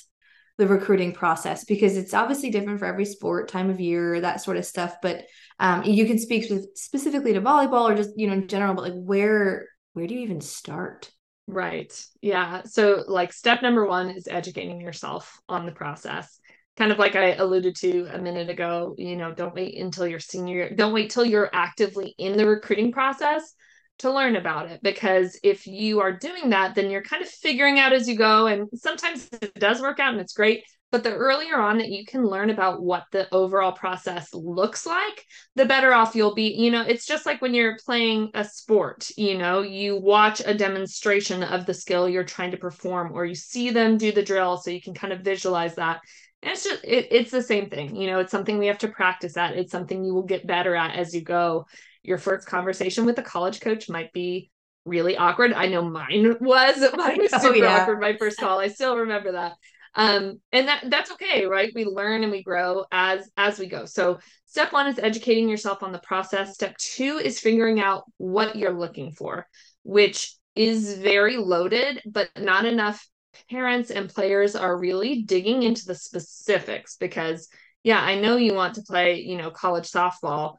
the 0.58 0.66
recruiting 0.66 1.12
process? 1.12 1.64
Because 1.64 1.96
it's 1.96 2.14
obviously 2.14 2.50
different 2.50 2.78
for 2.78 2.86
every 2.86 3.04
sport, 3.04 3.48
time 3.48 3.70
of 3.70 3.80
year, 3.80 4.20
that 4.20 4.40
sort 4.40 4.56
of 4.56 4.64
stuff. 4.64 4.96
But 5.02 5.24
um, 5.58 5.84
you 5.84 6.06
can 6.06 6.18
speak 6.18 6.50
specifically 6.74 7.32
to 7.32 7.40
volleyball 7.40 7.90
or 7.90 7.94
just, 7.94 8.10
you 8.16 8.26
know, 8.26 8.34
in 8.34 8.48
general, 8.48 8.74
but 8.74 8.82
like, 8.82 8.94
where, 8.94 9.68
where 9.92 10.06
do 10.06 10.14
you 10.14 10.20
even 10.20 10.40
start? 10.40 11.10
Right. 11.46 11.92
Yeah. 12.20 12.62
So, 12.64 13.04
like, 13.06 13.32
step 13.32 13.62
number 13.62 13.86
one 13.86 14.10
is 14.10 14.28
educating 14.28 14.80
yourself 14.80 15.38
on 15.48 15.66
the 15.66 15.72
process 15.72 16.40
kind 16.76 16.90
of 16.90 16.98
like 16.98 17.14
I 17.14 17.34
alluded 17.34 17.76
to 17.76 18.08
a 18.12 18.18
minute 18.18 18.50
ago, 18.50 18.94
you 18.98 19.16
know, 19.16 19.32
don't 19.32 19.54
wait 19.54 19.78
until 19.78 20.06
you're 20.06 20.18
senior, 20.18 20.74
don't 20.74 20.92
wait 20.92 21.10
till 21.10 21.24
you're 21.24 21.50
actively 21.52 22.14
in 22.18 22.36
the 22.36 22.46
recruiting 22.46 22.92
process 22.92 23.54
to 23.99 24.12
learn 24.12 24.37
about 24.37 24.70
it 24.70 24.81
because 24.82 25.38
if 25.43 25.67
you 25.67 26.00
are 26.00 26.12
doing 26.12 26.50
that 26.50 26.75
then 26.75 26.91
you're 26.91 27.02
kind 27.02 27.23
of 27.23 27.29
figuring 27.29 27.79
out 27.79 27.93
as 27.93 28.08
you 28.08 28.17
go 28.17 28.46
and 28.46 28.69
sometimes 28.75 29.29
it 29.41 29.55
does 29.55 29.81
work 29.81 30.00
out 30.00 30.12
and 30.12 30.20
it's 30.20 30.32
great 30.32 30.64
but 30.94 31.02
the 31.02 31.12
earlier 31.12 31.56
on 31.56 31.79
that 31.79 31.88
you 31.88 32.05
can 32.05 32.25
learn 32.25 32.50
about 32.50 32.81
what 32.81 33.02
the 33.11 33.26
overall 33.35 33.73
process 33.73 34.32
looks 34.32 34.87
like 34.87 35.25
the 35.56 35.64
better 35.64 35.93
off 35.93 36.14
you'll 36.14 36.37
be. 36.37 36.55
You 36.56 36.70
know 36.70 36.82
it's 36.82 37.05
just 37.05 37.26
like 37.26 37.43
when 37.43 37.52
you're 37.52 37.76
playing 37.85 38.31
a 38.35 38.44
sport 38.44 39.08
you 39.17 39.37
know 39.37 39.62
you 39.62 39.97
watch 39.97 40.40
a 40.47 40.55
demonstration 40.55 41.43
of 41.43 41.67
the 41.67 41.75
skill 41.75 42.08
you're 42.08 42.23
trying 42.23 42.52
to 42.52 42.58
perform 42.58 43.11
or 43.12 43.25
you 43.25 43.35
see 43.35 43.70
them 43.70 43.99
do 43.99 44.12
the 44.12 44.23
drill 44.23 44.56
so 44.56 44.70
you 44.70 44.81
can 44.81 44.94
kind 44.94 45.12
of 45.12 45.23
visualize 45.23 45.75
that. 45.75 45.99
And 46.44 46.52
it's 46.52 46.62
just 46.62 46.85
it, 46.85 47.08
it's 47.11 47.32
the 47.32 47.43
same 47.43 47.70
thing 47.70 47.97
you 47.97 48.06
know 48.06 48.20
it's 48.20 48.31
something 48.31 48.56
we 48.58 48.69
have 48.69 48.79
to 48.79 48.88
practice 48.88 49.37
at 49.37 49.56
it's 49.56 49.73
something 49.73 50.05
you 50.05 50.14
will 50.14 50.23
get 50.23 50.47
better 50.47 50.76
at 50.76 50.94
as 50.94 51.12
you 51.12 51.23
go 51.23 51.67
your 52.04 52.18
first 52.18 52.46
conversation 52.46 53.04
with 53.04 53.18
a 53.18 53.22
college 53.22 53.60
coach 53.60 53.88
might 53.88 54.12
be 54.12 54.50
really 54.84 55.16
awkward. 55.16 55.52
I 55.52 55.66
know 55.66 55.82
mine 55.82 56.36
was 56.40 56.76
mine 56.96 57.18
was 57.20 57.30
super 57.32 57.48
oh, 57.48 57.54
yeah. 57.54 57.82
awkward 57.82 58.00
my 58.00 58.16
first 58.16 58.38
call. 58.38 58.60
I 58.60 58.68
still 58.68 58.96
remember 58.96 59.32
that. 59.32 59.54
Um 59.96 60.40
and 60.52 60.68
that 60.68 60.84
that's 60.88 61.10
okay 61.12 61.46
right? 61.46 61.72
We 61.74 61.84
learn 61.84 62.22
and 62.22 62.30
we 62.30 62.42
grow 62.42 62.84
as 62.92 63.28
as 63.36 63.58
we 63.58 63.66
go. 63.66 63.86
So 63.86 64.18
step 64.46 64.72
one 64.72 64.86
is 64.86 64.98
educating 64.98 65.48
yourself 65.48 65.82
on 65.82 65.92
the 65.92 65.98
process. 65.98 66.54
Step 66.54 66.76
two 66.76 67.18
is 67.18 67.40
figuring 67.40 67.80
out 67.80 68.04
what 68.18 68.54
you're 68.54 68.78
looking 68.78 69.10
for 69.12 69.46
which 69.84 70.34
is 70.56 70.98
very 70.98 71.36
loaded 71.36 72.00
but 72.06 72.28
not 72.38 72.64
enough 72.64 73.06
parents 73.50 73.90
and 73.90 74.08
players 74.12 74.56
are 74.56 74.78
really 74.78 75.22
digging 75.22 75.62
into 75.62 75.84
the 75.86 75.94
specifics 75.94 76.96
because 76.96 77.48
yeah 77.82 78.00
i 78.00 78.18
know 78.18 78.36
you 78.36 78.54
want 78.54 78.74
to 78.74 78.82
play 78.82 79.20
you 79.20 79.36
know 79.36 79.50
college 79.50 79.90
softball 79.90 80.56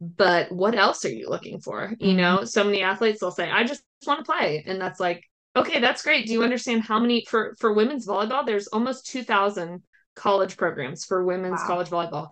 but 0.00 0.50
what 0.50 0.74
else 0.74 1.04
are 1.04 1.12
you 1.12 1.28
looking 1.28 1.60
for 1.60 1.94
you 2.00 2.08
mm-hmm. 2.08 2.16
know 2.16 2.44
so 2.44 2.64
many 2.64 2.82
athletes 2.82 3.22
will 3.22 3.30
say 3.30 3.50
i 3.50 3.64
just 3.64 3.82
want 4.06 4.18
to 4.18 4.30
play 4.30 4.64
and 4.66 4.80
that's 4.80 5.00
like 5.00 5.22
okay 5.56 5.80
that's 5.80 6.02
great 6.02 6.26
do 6.26 6.32
you 6.32 6.42
understand 6.42 6.82
how 6.82 6.98
many 6.98 7.24
for 7.28 7.54
for 7.58 7.72
women's 7.72 8.06
volleyball 8.06 8.44
there's 8.44 8.66
almost 8.68 9.06
2000 9.06 9.82
college 10.16 10.56
programs 10.56 11.04
for 11.04 11.24
women's 11.24 11.60
wow. 11.60 11.66
college 11.66 11.88
volleyball 11.88 12.28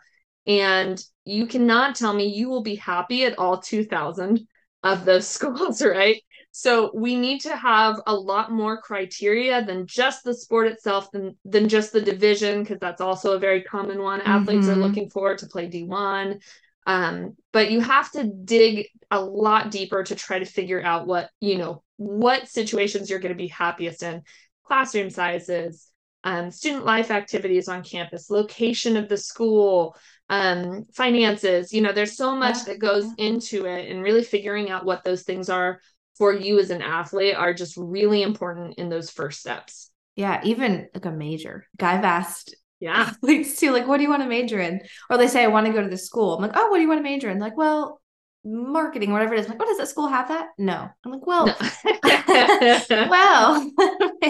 and 0.46 1.02
you 1.24 1.46
cannot 1.46 1.94
tell 1.94 2.12
me 2.12 2.26
you 2.26 2.48
will 2.48 2.62
be 2.62 2.74
happy 2.74 3.24
at 3.24 3.38
all 3.38 3.58
2000 3.60 4.46
of 4.82 5.04
those 5.04 5.26
schools 5.28 5.82
right 5.82 6.22
so 6.52 6.90
we 6.94 7.16
need 7.16 7.40
to 7.40 7.56
have 7.56 8.00
a 8.06 8.14
lot 8.14 8.52
more 8.52 8.80
criteria 8.80 9.64
than 9.64 9.86
just 9.86 10.22
the 10.22 10.34
sport 10.34 10.66
itself, 10.66 11.10
than 11.10 11.34
than 11.46 11.66
just 11.66 11.94
the 11.94 12.00
division, 12.00 12.62
because 12.62 12.78
that's 12.78 13.00
also 13.00 13.32
a 13.32 13.38
very 13.38 13.62
common 13.62 14.02
one. 14.02 14.20
Athletes 14.20 14.66
mm-hmm. 14.66 14.78
are 14.78 14.86
looking 14.86 15.08
for 15.08 15.34
to 15.34 15.46
play 15.46 15.66
D1. 15.66 16.42
Um, 16.86 17.36
but 17.52 17.70
you 17.70 17.80
have 17.80 18.10
to 18.12 18.24
dig 18.24 18.88
a 19.10 19.20
lot 19.20 19.70
deeper 19.70 20.02
to 20.02 20.14
try 20.14 20.38
to 20.38 20.44
figure 20.44 20.82
out 20.82 21.06
what, 21.06 21.30
you 21.40 21.58
know, 21.58 21.82
what 21.96 22.48
situations 22.48 23.08
you're 23.08 23.20
going 23.20 23.34
to 23.34 23.42
be 23.42 23.48
happiest 23.48 24.02
in, 24.02 24.22
classroom 24.64 25.10
sizes, 25.10 25.88
um, 26.24 26.50
student 26.50 26.84
life 26.84 27.10
activities 27.10 27.68
on 27.68 27.82
campus, 27.82 28.30
location 28.30 28.96
of 28.96 29.08
the 29.08 29.16
school, 29.16 29.96
um, 30.28 30.86
finances. 30.94 31.72
You 31.72 31.82
know, 31.82 31.92
there's 31.92 32.16
so 32.16 32.34
much 32.34 32.58
yeah. 32.58 32.64
that 32.72 32.78
goes 32.78 33.06
into 33.18 33.66
it 33.66 33.90
and 33.90 34.02
really 34.02 34.24
figuring 34.24 34.70
out 34.70 34.84
what 34.84 35.04
those 35.04 35.22
things 35.22 35.48
are 35.48 35.80
for 36.16 36.32
you 36.32 36.58
as 36.58 36.70
an 36.70 36.82
athlete 36.82 37.34
are 37.34 37.54
just 37.54 37.76
really 37.76 38.22
important 38.22 38.74
in 38.78 38.88
those 38.88 39.10
first 39.10 39.40
steps. 39.40 39.90
Yeah, 40.14 40.40
even 40.44 40.88
like 40.94 41.06
a 41.06 41.10
major. 41.10 41.66
I've 41.80 42.04
asked 42.04 42.54
yeah 42.82 43.12
athletes 43.22 43.58
too, 43.58 43.70
like, 43.70 43.86
what 43.86 43.98
do 43.98 44.02
you 44.02 44.10
want 44.10 44.22
to 44.22 44.28
major 44.28 44.60
in? 44.60 44.80
Or 45.08 45.16
they 45.16 45.28
say, 45.28 45.44
I 45.44 45.48
want 45.48 45.66
to 45.66 45.72
go 45.72 45.82
to 45.82 45.88
this 45.88 46.06
school. 46.06 46.34
I'm 46.34 46.42
like, 46.42 46.52
oh, 46.54 46.68
what 46.68 46.76
do 46.76 46.82
you 46.82 46.88
want 46.88 46.98
to 46.98 47.04
major 47.04 47.30
in? 47.30 47.38
Like, 47.38 47.56
well, 47.56 48.00
marketing, 48.44 49.12
whatever 49.12 49.34
it 49.34 49.40
is. 49.40 49.46
I'm 49.46 49.52
like, 49.52 49.60
what 49.60 49.68
does 49.68 49.78
that 49.78 49.88
school 49.88 50.08
have 50.08 50.28
that? 50.28 50.48
No. 50.58 50.88
I'm 51.04 51.12
like, 51.12 51.26
well, 51.26 51.46
no. 51.46 51.54
well, 53.08 53.70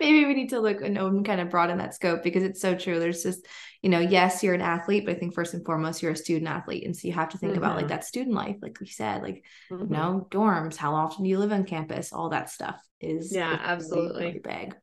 maybe 0.00 0.24
we 0.24 0.34
need 0.34 0.50
to 0.50 0.60
look 0.60 0.80
and 0.80 1.24
kind 1.24 1.40
of 1.40 1.50
broaden 1.50 1.78
that 1.78 1.94
scope 1.94 2.22
because 2.22 2.42
it's 2.42 2.60
so 2.60 2.74
true. 2.74 2.98
There's 2.98 3.22
just, 3.22 3.46
you 3.82 3.90
know, 3.90 4.00
yes, 4.00 4.42
you're 4.42 4.54
an 4.54 4.62
athlete, 4.62 5.04
but 5.04 5.16
I 5.16 5.18
think 5.18 5.34
first 5.34 5.52
and 5.52 5.64
foremost, 5.64 6.02
you're 6.02 6.12
a 6.12 6.16
student 6.16 6.50
athlete. 6.50 6.84
And 6.86 6.96
so 6.96 7.08
you 7.08 7.14
have 7.14 7.30
to 7.30 7.38
think 7.38 7.52
mm-hmm. 7.52 7.62
about 7.62 7.76
like 7.76 7.86
mm-hmm. 7.86 7.90
that 7.90 8.04
student 8.04 8.34
life, 8.34 8.56
like 8.62 8.80
we 8.80 8.86
said, 8.86 9.22
like, 9.22 9.44
mm-hmm. 9.70 9.84
you 9.84 9.90
know, 9.90 10.26
dorms, 10.30 10.76
how 10.76 10.94
often 10.94 11.24
do 11.24 11.30
you 11.30 11.38
live 11.38 11.52
on 11.52 11.64
campus? 11.64 12.12
All 12.12 12.30
that 12.30 12.48
stuff 12.48 12.80
is 13.00 13.34
yeah, 13.34 13.58
absolutely 13.60 14.24
really 14.24 14.38
big 14.38 14.74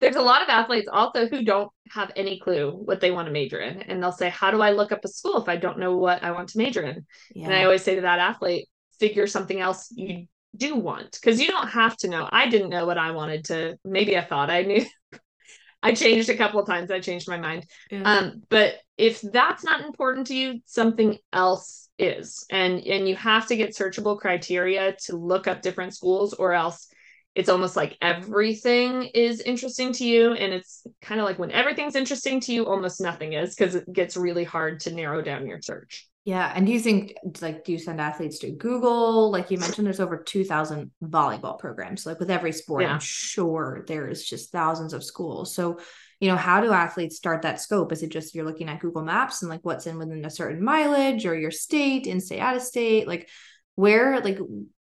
there's 0.00 0.16
a 0.16 0.22
lot 0.22 0.42
of 0.42 0.48
athletes 0.48 0.88
also 0.92 1.26
who 1.26 1.42
don't 1.42 1.70
have 1.90 2.12
any 2.16 2.38
clue 2.38 2.70
what 2.70 3.00
they 3.00 3.10
want 3.10 3.26
to 3.26 3.32
major 3.32 3.60
in 3.60 3.82
and 3.82 4.02
they'll 4.02 4.12
say 4.12 4.28
how 4.28 4.50
do 4.50 4.60
i 4.60 4.70
look 4.70 4.92
up 4.92 5.04
a 5.04 5.08
school 5.08 5.40
if 5.40 5.48
i 5.48 5.56
don't 5.56 5.78
know 5.78 5.96
what 5.96 6.22
i 6.22 6.30
want 6.30 6.48
to 6.48 6.58
major 6.58 6.82
in? 6.82 7.06
Yeah. 7.34 7.46
and 7.46 7.54
i 7.54 7.64
always 7.64 7.82
say 7.82 7.94
to 7.94 8.02
that 8.02 8.18
athlete 8.18 8.68
figure 8.98 9.26
something 9.26 9.60
else 9.60 9.88
you 9.90 10.26
do 10.56 10.74
want. 10.74 11.12
Because 11.12 11.38
you 11.38 11.48
don't 11.48 11.68
have 11.68 11.98
to 11.98 12.08
know. 12.08 12.26
I 12.32 12.48
didn't 12.48 12.70
know 12.70 12.86
what 12.86 12.98
i 12.98 13.10
wanted 13.10 13.44
to 13.46 13.78
maybe 13.84 14.16
i 14.16 14.24
thought 14.24 14.50
i 14.50 14.62
knew. 14.62 14.84
I 15.82 15.92
changed 15.92 16.30
a 16.30 16.36
couple 16.36 16.58
of 16.58 16.66
times 16.66 16.90
i 16.90 17.00
changed 17.00 17.28
my 17.28 17.38
mind. 17.38 17.66
Yeah. 17.90 18.02
um, 18.02 18.42
but 18.48 18.74
if 18.96 19.20
that's 19.20 19.64
not 19.64 19.84
important 19.84 20.28
to 20.28 20.34
you 20.34 20.60
something 20.64 21.18
else 21.32 21.86
is. 21.98 22.46
And 22.50 22.80
and 22.80 23.08
you 23.08 23.16
have 23.16 23.46
to 23.48 23.56
get 23.56 23.76
searchable 23.76 24.18
criteria 24.18 24.96
to 25.06 25.16
look 25.16 25.46
up 25.46 25.62
different 25.62 25.94
schools 25.94 26.34
or 26.34 26.52
else 26.52 26.88
it's 27.36 27.50
almost 27.50 27.76
like 27.76 27.98
everything 28.00 29.02
is 29.14 29.40
interesting 29.42 29.92
to 29.92 30.06
you 30.06 30.32
and 30.32 30.54
it's 30.54 30.86
kind 31.02 31.20
of 31.20 31.26
like 31.26 31.38
when 31.38 31.50
everything's 31.50 31.94
interesting 31.94 32.40
to 32.40 32.52
you 32.52 32.64
almost 32.64 32.98
nothing 32.98 33.34
is 33.34 33.54
because 33.54 33.74
it 33.74 33.92
gets 33.92 34.16
really 34.16 34.42
hard 34.42 34.80
to 34.80 34.92
narrow 34.92 35.20
down 35.20 35.46
your 35.46 35.60
search. 35.60 36.08
Yeah 36.24 36.50
and 36.52 36.66
do 36.66 36.72
you 36.72 36.80
think 36.80 37.14
like 37.42 37.62
do 37.62 37.72
you 37.72 37.78
send 37.78 38.00
athletes 38.00 38.38
to 38.38 38.50
google? 38.50 39.30
Like 39.30 39.50
you 39.50 39.58
mentioned 39.58 39.86
there's 39.86 40.00
over 40.00 40.16
2000 40.16 40.90
volleyball 41.04 41.58
programs. 41.58 42.06
Like 42.06 42.18
with 42.18 42.30
every 42.30 42.52
sport 42.52 42.84
yeah. 42.84 42.94
i'm 42.94 43.00
sure 43.00 43.84
there's 43.86 44.24
just 44.24 44.50
thousands 44.50 44.94
of 44.94 45.04
schools. 45.04 45.54
So 45.54 45.78
you 46.20 46.30
know 46.30 46.36
how 46.36 46.62
do 46.62 46.72
athletes 46.72 47.18
start 47.18 47.42
that 47.42 47.60
scope? 47.60 47.92
Is 47.92 48.02
it 48.02 48.10
just 48.10 48.34
you're 48.34 48.46
looking 48.46 48.70
at 48.70 48.80
google 48.80 49.02
maps 49.02 49.42
and 49.42 49.50
like 49.50 49.60
what's 49.62 49.86
in 49.86 49.98
within 49.98 50.24
a 50.24 50.30
certain 50.30 50.64
mileage 50.64 51.26
or 51.26 51.38
your 51.38 51.50
state 51.50 52.06
in 52.06 52.18
state 52.18 52.40
out 52.40 52.56
of 52.56 52.62
state 52.62 53.06
like 53.06 53.28
where 53.74 54.20
like 54.20 54.38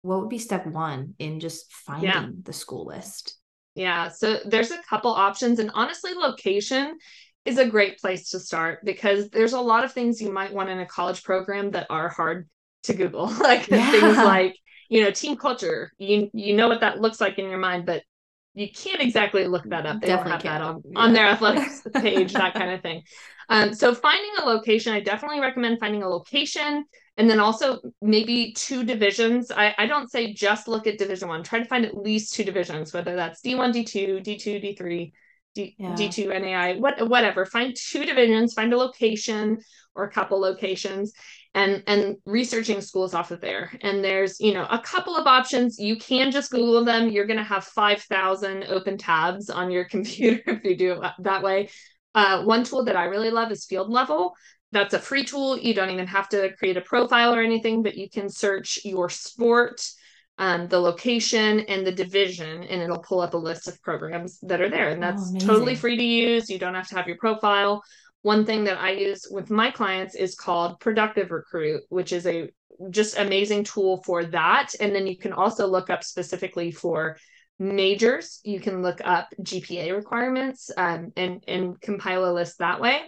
what 0.02 0.20
would 0.20 0.28
be 0.28 0.38
step 0.38 0.66
one 0.66 1.14
in 1.18 1.40
just 1.40 1.72
finding 1.72 2.10
yeah. 2.10 2.28
the 2.42 2.52
school 2.52 2.86
list? 2.86 3.36
Yeah, 3.74 4.08
so 4.08 4.38
there's 4.44 4.70
a 4.70 4.82
couple 4.88 5.12
options, 5.12 5.58
and 5.58 5.70
honestly, 5.74 6.12
location 6.14 6.98
is 7.44 7.58
a 7.58 7.66
great 7.66 7.98
place 7.98 8.30
to 8.30 8.40
start 8.40 8.84
because 8.84 9.30
there's 9.30 9.52
a 9.52 9.60
lot 9.60 9.84
of 9.84 9.92
things 9.92 10.20
you 10.20 10.32
might 10.32 10.52
want 10.52 10.68
in 10.68 10.80
a 10.80 10.86
college 10.86 11.22
program 11.22 11.70
that 11.70 11.86
are 11.88 12.08
hard 12.08 12.48
to 12.84 12.94
Google, 12.94 13.26
like 13.40 13.68
yeah. 13.68 13.90
things 13.90 14.16
like 14.16 14.56
you 14.88 15.02
know 15.02 15.10
team 15.10 15.36
culture. 15.36 15.92
You 15.98 16.30
you 16.32 16.56
know 16.56 16.68
what 16.68 16.80
that 16.80 17.00
looks 17.00 17.20
like 17.20 17.38
in 17.38 17.48
your 17.48 17.58
mind, 17.58 17.86
but 17.86 18.02
you 18.54 18.68
can't 18.70 19.00
exactly 19.00 19.46
look 19.46 19.64
that 19.70 19.86
up. 19.86 20.00
They 20.00 20.08
definitely 20.08 20.42
don't 20.42 20.42
have 20.42 20.60
that 20.60 20.62
on, 20.62 20.82
yeah. 20.84 20.98
on 20.98 21.12
their 21.12 21.26
athletics 21.26 21.82
page, 21.94 22.32
that 22.32 22.54
kind 22.54 22.72
of 22.72 22.82
thing. 22.82 23.02
Um, 23.48 23.74
so 23.74 23.94
finding 23.94 24.30
a 24.40 24.44
location, 24.44 24.92
I 24.92 25.00
definitely 25.00 25.40
recommend 25.40 25.78
finding 25.78 26.02
a 26.02 26.08
location 26.08 26.84
and 27.20 27.28
then 27.28 27.38
also 27.38 27.78
maybe 28.00 28.54
two 28.56 28.82
divisions. 28.82 29.50
I, 29.50 29.74
I 29.76 29.86
don't 29.86 30.10
say 30.10 30.32
just 30.32 30.68
look 30.68 30.86
at 30.86 30.96
division 30.96 31.28
one. 31.28 31.42
Try 31.42 31.58
to 31.58 31.66
find 31.66 31.84
at 31.84 31.94
least 31.94 32.32
two 32.32 32.44
divisions, 32.44 32.94
whether 32.94 33.14
that's 33.14 33.42
D1, 33.42 33.74
D2, 33.74 34.24
D2, 34.24 34.78
D3, 34.78 35.12
D, 35.54 35.76
yeah. 35.78 35.92
D2, 35.92 36.40
NAI, 36.40 36.76
what, 36.76 37.06
whatever. 37.10 37.44
Find 37.44 37.76
two 37.76 38.06
divisions, 38.06 38.54
find 38.54 38.72
a 38.72 38.78
location 38.78 39.58
or 39.94 40.04
a 40.04 40.10
couple 40.10 40.40
locations 40.40 41.12
and 41.52 41.82
and 41.86 42.16
researching 42.24 42.80
schools 42.80 43.12
off 43.12 43.32
of 43.32 43.40
there 43.42 43.72
and 43.82 44.04
there's 44.04 44.38
you 44.38 44.54
know 44.54 44.64
a 44.70 44.78
couple 44.78 45.16
of 45.16 45.26
options 45.26 45.80
you 45.80 45.96
can 45.96 46.30
just 46.30 46.52
google 46.52 46.84
them 46.84 47.08
you're 47.08 47.26
going 47.26 47.36
to 47.36 47.42
have 47.42 47.64
5000 47.64 48.64
open 48.68 48.96
tabs 48.96 49.50
on 49.50 49.68
your 49.68 49.84
computer 49.88 50.42
if 50.46 50.64
you 50.64 50.76
do 50.76 50.92
it 50.92 51.12
that 51.18 51.42
way 51.42 51.68
uh, 52.14 52.44
one 52.44 52.62
tool 52.62 52.84
that 52.84 52.94
i 52.94 53.06
really 53.06 53.32
love 53.32 53.50
is 53.50 53.64
field 53.64 53.90
level 53.90 54.32
that's 54.72 54.94
a 54.94 54.98
free 54.98 55.24
tool. 55.24 55.58
You 55.58 55.74
don't 55.74 55.90
even 55.90 56.06
have 56.06 56.28
to 56.30 56.54
create 56.56 56.76
a 56.76 56.82
profile 56.82 57.34
or 57.34 57.42
anything, 57.42 57.82
but 57.82 57.96
you 57.96 58.08
can 58.08 58.28
search 58.28 58.80
your 58.84 59.08
sport, 59.08 59.82
um, 60.38 60.68
the 60.68 60.78
location, 60.78 61.60
and 61.60 61.86
the 61.86 61.92
division, 61.92 62.62
and 62.62 62.80
it'll 62.80 63.02
pull 63.02 63.20
up 63.20 63.34
a 63.34 63.38
list 63.38 63.68
of 63.68 63.82
programs 63.82 64.38
that 64.42 64.60
are 64.60 64.70
there. 64.70 64.90
And 64.90 65.02
that's 65.02 65.32
oh, 65.34 65.38
totally 65.38 65.74
free 65.74 65.96
to 65.96 66.04
use. 66.04 66.48
You 66.48 66.58
don't 66.58 66.74
have 66.74 66.88
to 66.88 66.94
have 66.96 67.08
your 67.08 67.18
profile. 67.18 67.82
One 68.22 68.44
thing 68.44 68.64
that 68.64 68.78
I 68.78 68.90
use 68.92 69.26
with 69.30 69.50
my 69.50 69.70
clients 69.70 70.14
is 70.14 70.34
called 70.34 70.78
Productive 70.78 71.30
Recruit, 71.30 71.82
which 71.88 72.12
is 72.12 72.26
a 72.26 72.50
just 72.90 73.18
amazing 73.18 73.64
tool 73.64 74.02
for 74.04 74.24
that. 74.24 74.72
And 74.78 74.94
then 74.94 75.06
you 75.06 75.18
can 75.18 75.32
also 75.32 75.66
look 75.66 75.90
up 75.90 76.04
specifically 76.04 76.70
for 76.70 77.16
majors. 77.58 78.40
You 78.44 78.60
can 78.60 78.82
look 78.82 79.00
up 79.04 79.28
GPA 79.42 79.94
requirements 79.94 80.70
um, 80.76 81.12
and 81.16 81.44
and 81.46 81.80
compile 81.80 82.24
a 82.24 82.32
list 82.32 82.58
that 82.58 82.80
way. 82.80 83.02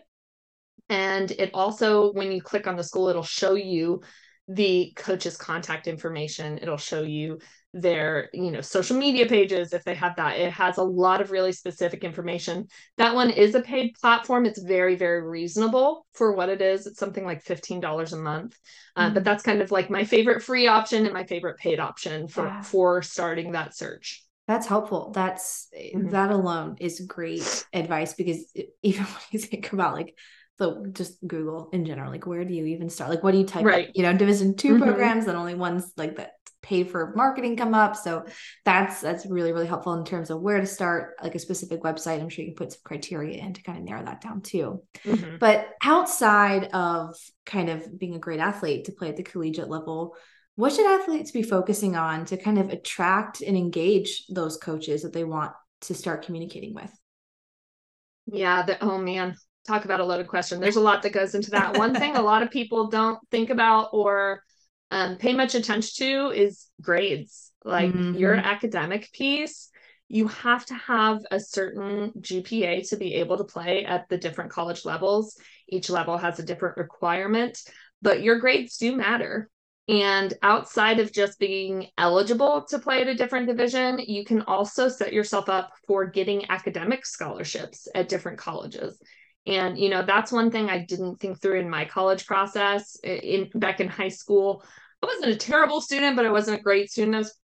And 0.93 1.31
it 1.31 1.51
also, 1.55 2.13
when 2.13 2.31
you 2.31 2.43
click 2.43 2.67
on 2.67 2.77
the 2.77 2.85
school, 2.85 3.09
it'll 3.09 3.23
show 3.23 3.55
you 3.55 4.03
the 4.47 4.93
coach's 4.95 5.39
contact 5.39 5.87
information. 5.87 6.59
It'll 6.61 6.77
show 6.77 7.01
you 7.01 7.39
their, 7.73 8.29
you 8.35 8.51
know, 8.51 8.61
social 8.61 8.99
media 8.99 9.25
pages 9.25 9.73
if 9.73 9.85
they 9.85 9.95
have 9.95 10.17
that. 10.17 10.39
It 10.39 10.53
has 10.53 10.77
a 10.77 10.83
lot 10.83 11.23
of 11.23 11.31
really 11.31 11.53
specific 11.53 12.05
information. 12.05 12.67
That 12.99 13.15
one 13.15 13.31
is 13.31 13.55
a 13.55 13.63
paid 13.63 13.95
platform. 13.95 14.45
It's 14.45 14.61
very, 14.61 14.95
very 14.95 15.27
reasonable 15.27 16.05
for 16.13 16.33
what 16.33 16.51
it 16.51 16.61
is. 16.61 16.87
It's 16.87 16.99
something 16.99 17.25
like 17.25 17.43
$15 17.43 18.13
a 18.13 18.17
month. 18.17 18.59
Uh, 18.95 19.07
mm-hmm. 19.07 19.15
But 19.15 19.25
that's 19.25 19.43
kind 19.43 19.63
of 19.63 19.71
like 19.71 19.89
my 19.89 20.05
favorite 20.05 20.43
free 20.43 20.67
option 20.67 21.07
and 21.07 21.15
my 21.15 21.25
favorite 21.25 21.57
paid 21.57 21.81
option 21.81 22.29
for, 22.29 22.49
yeah. 22.49 22.61
for 22.61 23.01
starting 23.01 23.53
that 23.53 23.75
search. 23.75 24.23
That's 24.47 24.67
helpful. 24.67 25.11
That's 25.15 25.69
mm-hmm. 25.75 26.11
that 26.11 26.33
alone 26.33 26.77
is 26.81 27.01
great 27.01 27.65
advice 27.73 28.13
because 28.13 28.45
even 28.83 29.05
when 29.05 29.23
you 29.31 29.39
think 29.39 29.73
about 29.73 29.95
like 29.95 30.15
so 30.59 30.85
just 30.93 31.27
google 31.27 31.69
in 31.73 31.85
general 31.85 32.11
like 32.11 32.27
where 32.27 32.45
do 32.45 32.55
you 32.55 32.67
even 32.67 32.89
start? 32.89 33.11
Like 33.11 33.23
what 33.23 33.33
do 33.33 33.39
you 33.39 33.47
type 33.47 33.65
right. 33.65 33.91
You 33.95 34.03
know 34.03 34.13
division 34.17 34.57
2 34.57 34.75
mm-hmm. 34.75 34.83
programs 34.83 35.27
and 35.27 35.37
only 35.37 35.55
ones 35.55 35.93
like 35.97 36.17
that 36.17 36.33
pay 36.63 36.85
for 36.85 37.13
marketing 37.17 37.57
come 37.57 37.75
up. 37.75 37.97
So 37.97 38.25
that's 38.65 39.01
that's 39.01 39.27
really 39.27 39.53
really 39.53 39.67
helpful 39.67 39.95
in 39.95 40.05
terms 40.05 40.31
of 40.31 40.41
where 40.41 40.61
to 40.61 40.67
start 40.67 41.15
like 41.23 41.35
a 41.35 41.41
specific 41.41 41.83
website. 41.83 42.21
I'm 42.21 42.29
sure 42.29 42.45
you 42.45 42.53
can 42.53 42.57
put 42.57 42.73
some 42.73 42.81
criteria 42.85 43.43
in 43.43 43.55
to 43.55 43.63
kind 43.63 43.79
of 43.79 43.85
narrow 43.85 44.05
that 44.05 44.21
down 44.21 44.43
too. 44.43 44.83
Mm-hmm. 45.05 45.39
but 45.39 45.69
outside 45.83 46.65
of 46.73 47.17
kind 47.45 47.69
of 47.69 47.99
being 47.99 48.15
a 48.15 48.21
great 48.21 48.41
athlete 48.41 48.85
to 48.85 48.93
play 48.93 49.09
at 49.09 49.17
the 49.17 49.23
collegiate 49.23 49.69
level 49.69 50.15
what 50.55 50.73
should 50.73 50.87
athletes 50.87 51.31
be 51.31 51.43
focusing 51.43 51.97
on 51.97 52.27
to 52.27 52.37
kind 52.37 52.59
of 52.59 52.69
attract 52.69 53.41
and 53.41 53.57
engage 53.57 54.27
those 54.29 54.59
coaches 54.59 55.03
that 55.03 55.15
they 55.15 55.25
want 55.25 55.53
to 55.81 55.95
start 55.95 56.27
communicating 56.27 56.75
with? 56.75 56.93
Yeah 58.27 58.63
the, 58.65 58.83
oh 58.85 58.99
man 58.99 59.35
talk 59.66 59.85
about 59.85 60.00
a 60.00 60.04
loaded 60.04 60.28
question. 60.28 60.61
There's 60.61 60.76
a 60.76 60.81
lot 60.81 61.02
that 61.02 61.12
goes 61.12 61.35
into 61.35 61.50
that. 61.52 61.78
One 61.78 61.95
thing 61.95 62.16
a 62.16 62.23
lot 62.23 62.42
of 62.42 62.50
people 62.50 62.88
don't 62.88 63.19
think 63.31 63.50
about 63.50 63.90
or 63.92 64.42
um, 64.90 65.16
pay 65.16 65.33
much 65.33 65.54
attention 65.54 66.07
to 66.07 66.31
is 66.31 66.66
grades. 66.81 67.50
Like 67.64 67.92
mm-hmm. 67.92 68.19
your 68.19 68.35
academic 68.35 69.11
piece, 69.12 69.71
you 70.09 70.28
have 70.28 70.66
to 70.66 70.75
have 70.75 71.21
a 71.31 71.40
certain 71.40 72.12
GPA 72.21 72.88
to 72.90 72.97
be 72.97 73.14
able 73.14 73.38
to 73.38 73.45
play 73.45 73.85
at 73.85 74.09
the 74.09 74.19
different 74.19 74.50
college 74.50 74.85
levels. 74.85 75.38
Each 75.69 75.88
level 75.88 76.19
has 76.19 76.38
a 76.38 76.45
different 76.45 76.76
requirement, 76.76 77.59
but 78.02 78.23
your 78.23 78.38
grades 78.38 78.76
do 78.76 78.97
matter. 78.97 79.49
And 79.88 80.35
outside 80.42 81.00
of 81.00 81.12
just 81.12 81.38
being 81.38 81.88
eligible 81.99 82.64
to 82.69 82.78
play 82.78 83.00
at 83.00 83.09
a 83.09 83.14
different 83.14 83.49
division, 83.49 83.99
you 83.99 84.25
can 84.25 84.42
also 84.42 84.88
set 84.88 85.12
yourself 85.12 85.49
up 85.49 85.73
for 85.87 86.07
getting 86.07 86.50
academic 86.50 87.07
scholarships 87.07 87.88
at 87.95 88.09
different 88.09 88.38
colleges. 88.38 89.00
And 89.47 89.79
you 89.79 89.89
know, 89.89 90.05
that's 90.05 90.33
one 90.33 90.51
thing 90.51 90.71
I 90.71 90.85
didn't 90.85 91.17
think 91.17 91.41
through 91.41 91.61
in 91.61 91.71
my 91.71 91.85
college 91.85 92.27
process. 92.27 92.97
In 93.03 93.51
back 93.55 93.81
in 93.81 93.89
high 93.89 94.09
school, 94.09 94.65
I 95.03 95.07
wasn't 95.07 95.33
a 95.33 95.37
terrible 95.37 95.81
student, 95.81 96.17
but 96.17 96.27
I 96.27 96.31
wasn't 96.31 96.61
a 96.61 96.63
great 96.63 96.91
student. 96.91 97.17
I 97.17 97.19
was 97.19 97.39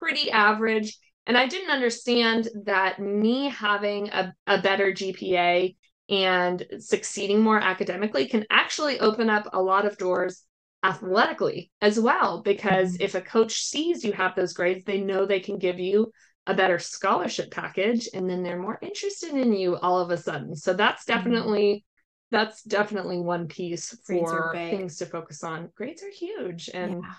pretty 0.00 0.30
average. 0.30 0.98
And 1.26 1.36
I 1.36 1.46
didn't 1.46 1.70
understand 1.70 2.48
that 2.64 3.00
me 3.00 3.48
having 3.48 4.08
a, 4.10 4.32
a 4.46 4.60
better 4.60 4.92
GPA 4.92 5.74
and 6.08 6.64
succeeding 6.78 7.42
more 7.42 7.58
academically 7.58 8.28
can 8.28 8.44
actually 8.48 9.00
open 9.00 9.28
up 9.28 9.48
a 9.52 9.60
lot 9.60 9.86
of 9.86 9.98
doors 9.98 10.44
athletically 10.84 11.72
as 11.80 11.98
well. 11.98 12.42
Because 12.42 12.94
mm-hmm. 12.94 13.02
if 13.02 13.14
a 13.14 13.20
coach 13.20 13.64
sees 13.64 14.04
you 14.04 14.12
have 14.12 14.34
those 14.36 14.52
grades, 14.52 14.84
they 14.84 15.00
know 15.00 15.26
they 15.26 15.40
can 15.40 15.58
give 15.58 15.80
you 15.80 16.12
a 16.46 16.54
better 16.54 16.78
scholarship 16.78 17.50
package 17.50 18.08
and 18.14 18.28
then 18.28 18.42
they're 18.42 18.60
more 18.60 18.78
interested 18.80 19.34
in 19.34 19.52
you 19.52 19.76
all 19.76 19.98
of 19.98 20.10
a 20.10 20.16
sudden. 20.16 20.54
So 20.54 20.74
that's 20.74 21.04
mm-hmm. 21.04 21.18
definitely 21.18 21.84
that's 22.32 22.62
definitely 22.62 23.20
one 23.20 23.46
piece 23.46 23.96
for 24.04 24.52
things 24.52 24.96
to 24.96 25.06
focus 25.06 25.44
on. 25.44 25.70
Grades 25.76 26.02
are 26.02 26.10
huge 26.10 26.70
and 26.72 27.02
yeah 27.02 27.12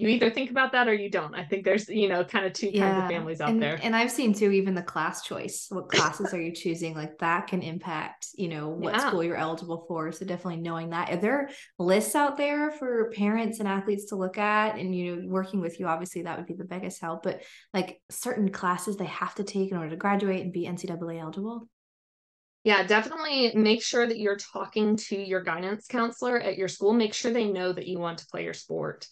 you 0.00 0.08
either 0.08 0.30
think 0.30 0.50
about 0.50 0.72
that 0.72 0.88
or 0.88 0.94
you 0.94 1.10
don't. 1.10 1.34
I 1.34 1.44
think 1.44 1.64
there's, 1.64 1.88
you 1.88 2.08
know, 2.08 2.24
kind 2.24 2.46
of 2.46 2.52
two 2.52 2.70
yeah. 2.72 2.90
kinds 2.90 3.02
of 3.04 3.10
families 3.10 3.40
out 3.40 3.50
and, 3.50 3.62
there. 3.62 3.78
And 3.82 3.94
I've 3.94 4.10
seen 4.10 4.32
too, 4.32 4.50
even 4.50 4.74
the 4.74 4.82
class 4.82 5.22
choice. 5.22 5.66
What 5.68 5.88
classes 5.88 6.32
are 6.32 6.40
you 6.40 6.52
choosing? 6.52 6.94
Like 6.94 7.18
that 7.18 7.46
can 7.46 7.62
impact, 7.62 8.28
you 8.34 8.48
know, 8.48 8.68
what 8.68 8.94
yeah. 8.94 9.08
school 9.08 9.24
you're 9.24 9.36
eligible 9.36 9.84
for. 9.88 10.10
So 10.12 10.24
definitely 10.24 10.62
knowing 10.62 10.90
that. 10.90 11.10
Are 11.10 11.16
there 11.16 11.50
lists 11.78 12.14
out 12.14 12.36
there 12.36 12.70
for 12.70 13.10
parents 13.14 13.58
and 13.58 13.68
athletes 13.68 14.06
to 14.06 14.16
look 14.16 14.38
at? 14.38 14.76
And 14.76 14.94
you 14.94 15.16
know, 15.16 15.28
working 15.28 15.60
with 15.60 15.78
you, 15.80 15.86
obviously 15.86 16.22
that 16.22 16.38
would 16.38 16.46
be 16.46 16.54
the 16.54 16.64
biggest 16.64 17.00
help. 17.00 17.22
But 17.22 17.42
like 17.74 18.00
certain 18.10 18.50
classes 18.50 18.96
they 18.96 19.06
have 19.06 19.34
to 19.36 19.44
take 19.44 19.70
in 19.70 19.76
order 19.76 19.90
to 19.90 19.96
graduate 19.96 20.42
and 20.42 20.52
be 20.52 20.66
NCAA 20.66 21.20
eligible. 21.20 21.68
Yeah, 22.64 22.86
definitely 22.86 23.52
make 23.54 23.82
sure 23.82 24.06
that 24.06 24.18
you're 24.18 24.36
talking 24.36 24.96
to 24.96 25.16
your 25.16 25.42
guidance 25.42 25.86
counselor 25.86 26.38
at 26.38 26.58
your 26.58 26.68
school. 26.68 26.92
Make 26.92 27.14
sure 27.14 27.32
they 27.32 27.48
know 27.48 27.72
that 27.72 27.86
you 27.86 27.98
want 27.98 28.18
to 28.18 28.26
play 28.26 28.44
your 28.44 28.54
sport. 28.54 29.06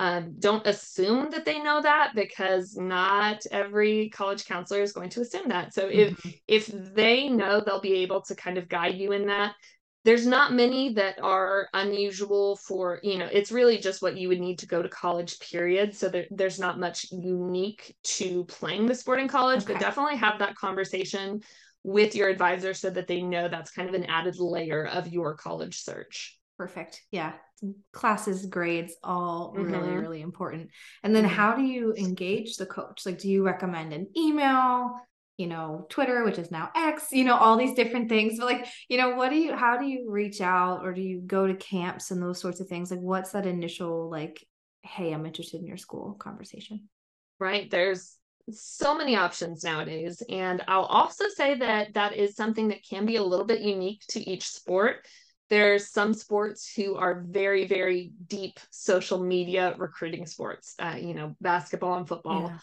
Um, 0.00 0.36
don't 0.38 0.66
assume 0.66 1.30
that 1.30 1.44
they 1.44 1.62
know 1.62 1.82
that 1.82 2.12
because 2.14 2.74
not 2.74 3.44
every 3.50 4.08
college 4.08 4.46
counselor 4.46 4.80
is 4.80 4.94
going 4.94 5.10
to 5.10 5.20
assume 5.20 5.50
that. 5.50 5.74
So 5.74 5.90
if 5.92 6.16
mm-hmm. 6.16 6.30
if 6.48 6.68
they 6.94 7.28
know, 7.28 7.60
they'll 7.60 7.82
be 7.82 7.96
able 7.96 8.22
to 8.22 8.34
kind 8.34 8.56
of 8.56 8.66
guide 8.66 8.94
you 8.94 9.12
in 9.12 9.26
that. 9.26 9.52
There's 10.04 10.26
not 10.26 10.54
many 10.54 10.94
that 10.94 11.22
are 11.22 11.68
unusual 11.74 12.56
for 12.56 13.00
you 13.02 13.18
know. 13.18 13.28
It's 13.30 13.52
really 13.52 13.76
just 13.76 14.00
what 14.00 14.16
you 14.16 14.28
would 14.28 14.40
need 14.40 14.60
to 14.60 14.66
go 14.66 14.80
to 14.80 14.88
college. 14.88 15.38
Period. 15.38 15.94
So 15.94 16.08
there, 16.08 16.24
there's 16.30 16.58
not 16.58 16.80
much 16.80 17.04
unique 17.12 17.94
to 18.16 18.44
playing 18.44 18.86
the 18.86 18.94
sport 18.94 19.20
in 19.20 19.28
college, 19.28 19.64
okay. 19.64 19.74
but 19.74 19.82
definitely 19.82 20.16
have 20.16 20.38
that 20.38 20.54
conversation 20.54 21.42
with 21.82 22.14
your 22.14 22.30
advisor 22.30 22.72
so 22.72 22.88
that 22.88 23.06
they 23.06 23.20
know 23.20 23.48
that's 23.48 23.70
kind 23.70 23.90
of 23.90 23.94
an 23.94 24.04
added 24.04 24.40
layer 24.40 24.86
of 24.86 25.08
your 25.08 25.34
college 25.34 25.82
search. 25.82 26.39
Perfect. 26.60 27.04
Yeah. 27.10 27.32
Classes, 27.90 28.44
grades, 28.44 28.94
all 29.02 29.54
mm-hmm. 29.56 29.72
really, 29.72 29.92
really 29.96 30.20
important. 30.20 30.68
And 31.02 31.16
then 31.16 31.24
mm-hmm. 31.24 31.32
how 31.32 31.54
do 31.54 31.62
you 31.62 31.94
engage 31.94 32.58
the 32.58 32.66
coach? 32.66 33.06
Like, 33.06 33.18
do 33.18 33.30
you 33.30 33.42
recommend 33.42 33.94
an 33.94 34.08
email? 34.14 34.92
you 35.38 35.46
know 35.46 35.86
twitter 35.88 36.22
which 36.22 36.36
is 36.36 36.50
now 36.50 36.68
x 36.76 37.12
you 37.12 37.24
know 37.24 37.34
all 37.34 37.56
these 37.56 37.72
different 37.72 38.10
things 38.10 38.36
but 38.36 38.44
like 38.44 38.66
you 38.90 38.98
know 38.98 39.14
what 39.14 39.30
do 39.30 39.36
you 39.36 39.56
how 39.56 39.78
do 39.78 39.86
you 39.86 40.10
reach 40.10 40.42
out 40.42 40.84
or 40.84 40.92
do 40.92 41.00
you 41.00 41.22
go 41.22 41.46
to 41.46 41.54
camps 41.54 42.10
and 42.10 42.22
those 42.22 42.38
sorts 42.38 42.60
of 42.60 42.66
things 42.66 42.90
like 42.90 43.00
what's 43.00 43.32
that 43.32 43.46
initial 43.46 44.10
like 44.10 44.46
hey 44.82 45.14
i'm 45.14 45.24
interested 45.24 45.58
in 45.58 45.66
your 45.66 45.78
school 45.78 46.14
conversation 46.18 46.86
right 47.38 47.70
there's 47.70 48.18
so 48.52 48.94
many 48.94 49.16
options 49.16 49.64
nowadays 49.64 50.22
and 50.28 50.62
i'll 50.68 50.84
also 50.84 51.24
say 51.28 51.54
that 51.54 51.94
that 51.94 52.14
is 52.14 52.36
something 52.36 52.68
that 52.68 52.84
can 52.86 53.06
be 53.06 53.16
a 53.16 53.22
little 53.22 53.46
bit 53.46 53.62
unique 53.62 54.02
to 54.08 54.20
each 54.28 54.46
sport 54.46 55.06
there's 55.50 55.90
some 55.90 56.14
sports 56.14 56.72
who 56.74 56.96
are 56.96 57.24
very 57.28 57.66
very 57.66 58.12
deep 58.26 58.58
social 58.70 59.22
media 59.22 59.74
recruiting 59.78 60.26
sports 60.26 60.74
uh, 60.78 60.96
you 60.98 61.14
know 61.14 61.36
basketball 61.40 61.96
and 61.96 62.08
football 62.08 62.48
yeah. 62.48 62.58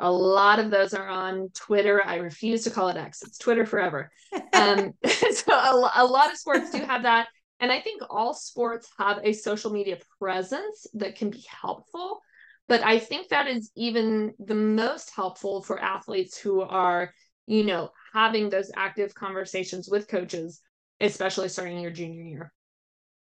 A 0.00 0.10
lot 0.10 0.60
of 0.60 0.70
those 0.70 0.94
are 0.94 1.08
on 1.08 1.48
Twitter. 1.54 2.00
I 2.04 2.16
refuse 2.16 2.62
to 2.64 2.70
call 2.70 2.88
it 2.88 2.96
X. 2.96 3.22
It's 3.22 3.38
Twitter 3.38 3.66
forever. 3.66 4.10
Um, 4.52 4.92
so 5.04 5.52
a, 5.52 5.90
a 5.96 6.06
lot 6.06 6.30
of 6.30 6.38
sports 6.38 6.70
do 6.70 6.78
have 6.78 7.02
that. 7.02 7.28
And 7.60 7.72
I 7.72 7.80
think 7.80 8.02
all 8.08 8.34
sports 8.34 8.88
have 8.98 9.18
a 9.24 9.32
social 9.32 9.72
media 9.72 9.98
presence 10.20 10.86
that 10.94 11.16
can 11.16 11.30
be 11.30 11.44
helpful. 11.48 12.20
But 12.68 12.84
I 12.84 13.00
think 13.00 13.28
that 13.28 13.48
is 13.48 13.72
even 13.74 14.34
the 14.38 14.54
most 14.54 15.10
helpful 15.10 15.62
for 15.62 15.80
athletes 15.80 16.38
who 16.38 16.60
are, 16.60 17.12
you 17.46 17.64
know, 17.64 17.90
having 18.14 18.50
those 18.50 18.70
active 18.76 19.14
conversations 19.14 19.88
with 19.90 20.06
coaches, 20.06 20.60
especially 21.00 21.48
starting 21.48 21.80
your 21.80 21.90
junior 21.90 22.22
year. 22.22 22.52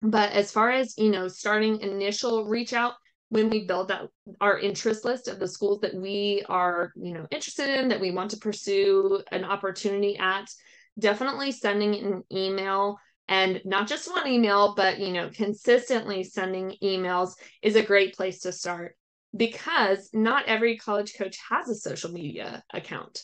But 0.01 0.32
as 0.32 0.51
far 0.51 0.72
as, 0.72 0.98
you 0.98 1.10
know, 1.10 1.27
starting 1.27 1.80
initial 1.80 2.46
reach 2.46 2.74
out, 2.74 2.94
when 3.34 3.50
we 3.50 3.65
build 3.65 3.88
that 3.88 4.03
our 4.42 4.60
interest 4.60 5.03
list 5.03 5.27
of 5.27 5.39
the 5.39 5.48
schools 5.48 5.80
that 5.82 5.96
we 5.96 6.44
are 6.50 6.94
you 6.96 7.15
know 7.15 7.25
interested 7.32 7.68
in 7.68 7.88
that 7.88 8.00
we 8.00 8.12
want 8.12 8.30
to 8.30 8.38
pursue 8.38 9.24
an 9.32 9.44
opportunity 9.44 10.15
at 10.20 10.48
definitely 11.00 11.51
sending 11.51 11.96
an 11.96 12.24
email 12.32 12.96
and 13.27 13.60
not 13.65 13.88
just 13.88 14.12
one 14.12 14.27
email 14.27 14.75
but 14.75 15.00
you 15.00 15.12
know 15.12 15.32
consistently 15.34 16.24
sending 16.24 16.75
emails 16.84 17.34
is 17.63 17.75
a 17.75 17.82
great 17.82 18.15
place 18.15 18.42
to 18.42 18.51
start. 18.51 18.96
Because 19.36 20.12
not 20.13 20.46
every 20.46 20.77
college 20.77 21.15
coach 21.18 21.39
has 21.50 21.68
a 21.68 21.74
social 21.74 22.12
media 22.12 22.63
account. 22.72 23.24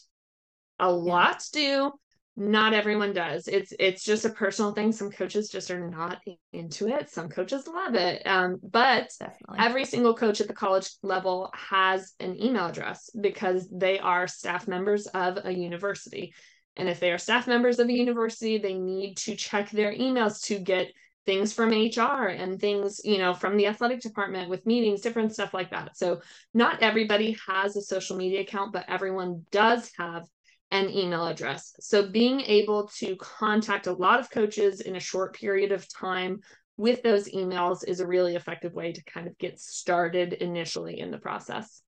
A 0.79 0.91
lot 0.91 1.43
do 1.53 1.91
not 2.39 2.73
everyone 2.73 3.11
does. 3.11 3.47
It's 3.49 3.73
it's 3.77 4.03
just 4.03 4.23
a 4.23 4.29
personal 4.29 4.71
thing. 4.73 4.93
Some 4.93 5.11
coaches 5.11 5.49
just 5.49 5.69
are 5.69 5.89
not 5.89 6.19
into 6.53 6.87
it. 6.87 7.09
Some 7.09 7.27
coaches 7.27 7.67
love 7.67 7.95
it. 7.95 8.25
Um, 8.25 8.59
but 8.63 9.11
Definitely. 9.19 9.59
every 9.59 9.85
single 9.85 10.15
coach 10.15 10.39
at 10.39 10.47
the 10.47 10.53
college 10.53 10.89
level 11.03 11.51
has 11.53 12.13
an 12.21 12.41
email 12.41 12.67
address 12.67 13.09
because 13.19 13.67
they 13.69 13.99
are 13.99 14.27
staff 14.27 14.67
members 14.67 15.05
of 15.07 15.39
a 15.43 15.51
university. 15.51 16.33
And 16.77 16.87
if 16.87 17.01
they 17.01 17.11
are 17.11 17.17
staff 17.17 17.45
members 17.45 17.77
of 17.77 17.89
a 17.89 17.93
university 17.93 18.57
they 18.57 18.73
need 18.73 19.17
to 19.17 19.35
check 19.35 19.69
their 19.71 19.93
emails 19.93 20.41
to 20.45 20.59
get 20.59 20.87
things 21.25 21.51
from 21.51 21.69
hr 21.69 22.27
and 22.27 22.59
things 22.59 23.01
you 23.03 23.17
know 23.17 23.33
from 23.33 23.57
the 23.57 23.67
athletic 23.67 23.99
department 23.99 24.49
with 24.49 24.65
meetings 24.65 25.01
different 25.01 25.33
stuff 25.33 25.53
like 25.53 25.71
that. 25.71 25.97
So 25.97 26.21
not 26.53 26.81
everybody 26.81 27.37
has 27.47 27.75
a 27.75 27.81
social 27.81 28.15
media 28.15 28.41
account 28.41 28.71
but 28.71 28.85
everyone 28.87 29.45
does 29.51 29.91
have 29.97 30.23
and 30.71 30.91
email 30.91 31.25
address. 31.25 31.73
So 31.79 32.09
being 32.09 32.41
able 32.41 32.87
to 32.99 33.15
contact 33.15 33.87
a 33.87 33.93
lot 33.93 34.19
of 34.19 34.29
coaches 34.29 34.81
in 34.81 34.95
a 34.95 34.99
short 34.99 35.35
period 35.35 35.71
of 35.71 35.91
time 35.91 36.39
with 36.77 37.01
those 37.03 37.29
emails 37.29 37.85
is 37.87 37.99
a 37.99 38.07
really 38.07 38.35
effective 38.35 38.73
way 38.73 38.93
to 38.93 39.03
kind 39.03 39.27
of 39.27 39.37
get 39.37 39.59
started 39.59 40.33
initially 40.33 40.99
in 40.99 41.11
the 41.11 41.17
process. 41.17 41.81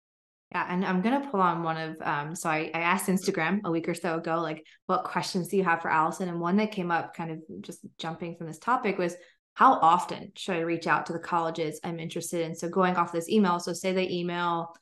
Yeah, 0.52 0.66
and 0.68 0.84
I'm 0.84 1.02
gonna 1.02 1.30
pull 1.32 1.40
on 1.40 1.64
one 1.64 1.78
of 1.78 1.96
um, 2.02 2.36
so 2.36 2.50
I, 2.50 2.70
I 2.74 2.82
asked 2.82 3.08
Instagram 3.08 3.62
a 3.64 3.72
week 3.72 3.88
or 3.88 3.94
so 3.94 4.18
ago, 4.18 4.42
like, 4.42 4.66
what 4.88 5.06
questions 5.06 5.48
do 5.48 5.56
you 5.56 5.64
have 5.64 5.82
for 5.82 5.90
Allison? 5.90 6.28
And 6.28 6.42
one 6.42 6.58
that 6.58 6.74
came 6.74 6.92
up 6.92 7.16
kind 7.16 7.32
of 7.32 7.40
just 7.62 7.80
jumping 7.98 8.36
from 8.36 8.48
this 8.48 8.60
topic 8.60 8.98
was 8.98 9.16
how 9.54 9.76
often 9.76 10.32
should 10.36 10.56
I 10.56 10.62
reach 10.62 10.88
out 10.88 11.06
to 11.06 11.14
the 11.14 11.20
colleges 11.20 11.80
I'm 11.84 12.00
interested 12.00 12.42
in? 12.42 12.56
So 12.56 12.68
going 12.68 12.98
off 12.98 13.14
this 13.14 13.30
email, 13.30 13.60
so 13.60 13.72
say 13.72 13.94
they 13.94 14.10
email 14.10 14.74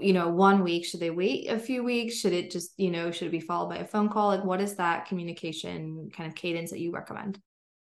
you 0.00 0.12
know 0.12 0.28
one 0.28 0.62
week 0.62 0.84
should 0.84 1.00
they 1.00 1.10
wait 1.10 1.48
a 1.48 1.58
few 1.58 1.82
weeks? 1.82 2.16
Should 2.16 2.32
it 2.32 2.50
just 2.50 2.72
you 2.76 2.90
know 2.90 3.10
should 3.10 3.28
it 3.28 3.32
be 3.32 3.40
followed 3.40 3.70
by 3.70 3.78
a 3.78 3.86
phone 3.86 4.08
call? 4.08 4.28
Like 4.28 4.44
what 4.44 4.60
is 4.60 4.76
that 4.76 5.06
communication 5.06 6.10
kind 6.14 6.28
of 6.28 6.34
cadence 6.34 6.70
that 6.70 6.80
you 6.80 6.92
recommend? 6.92 7.40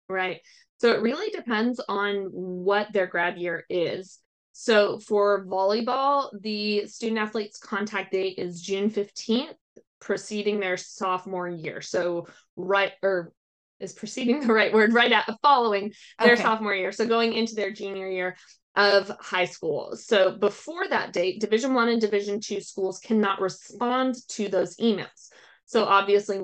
Right. 0.09 0.41
So 0.79 0.91
it 0.91 1.01
really 1.01 1.29
depends 1.29 1.79
on 1.87 2.29
what 2.31 2.91
their 2.91 3.07
grad 3.07 3.37
year 3.37 3.65
is. 3.69 4.19
So 4.53 4.99
for 4.99 5.45
volleyball 5.45 6.29
the 6.41 6.87
student 6.87 7.19
athletes 7.19 7.57
contact 7.57 8.11
date 8.11 8.37
is 8.37 8.61
june 8.61 8.89
15th 8.89 9.53
preceding 9.99 10.59
their 10.59 10.77
sophomore 10.77 11.49
year. 11.49 11.81
So 11.81 12.27
right 12.55 12.91
or 13.03 13.31
is 13.79 13.93
preceding 13.93 14.39
the 14.39 14.53
right 14.53 14.73
word 14.73 14.93
right 14.93 15.11
at 15.11 15.29
following 15.41 15.93
their 16.19 16.33
okay. 16.33 16.41
sophomore 16.41 16.75
year. 16.75 16.91
So 16.91 17.05
going 17.07 17.33
into 17.33 17.55
their 17.55 17.71
junior 17.71 18.09
year 18.09 18.35
of 18.75 19.09
high 19.19 19.45
school. 19.45 19.95
So 19.95 20.31
before 20.31 20.87
that 20.87 21.13
date, 21.13 21.41
Division 21.41 21.73
1 21.73 21.89
and 21.89 22.01
Division 22.01 22.39
2 22.39 22.61
schools 22.61 22.99
cannot 22.99 23.41
respond 23.41 24.15
to 24.29 24.47
those 24.47 24.77
emails. 24.77 25.29
So 25.65 25.85
obviously 25.85 26.41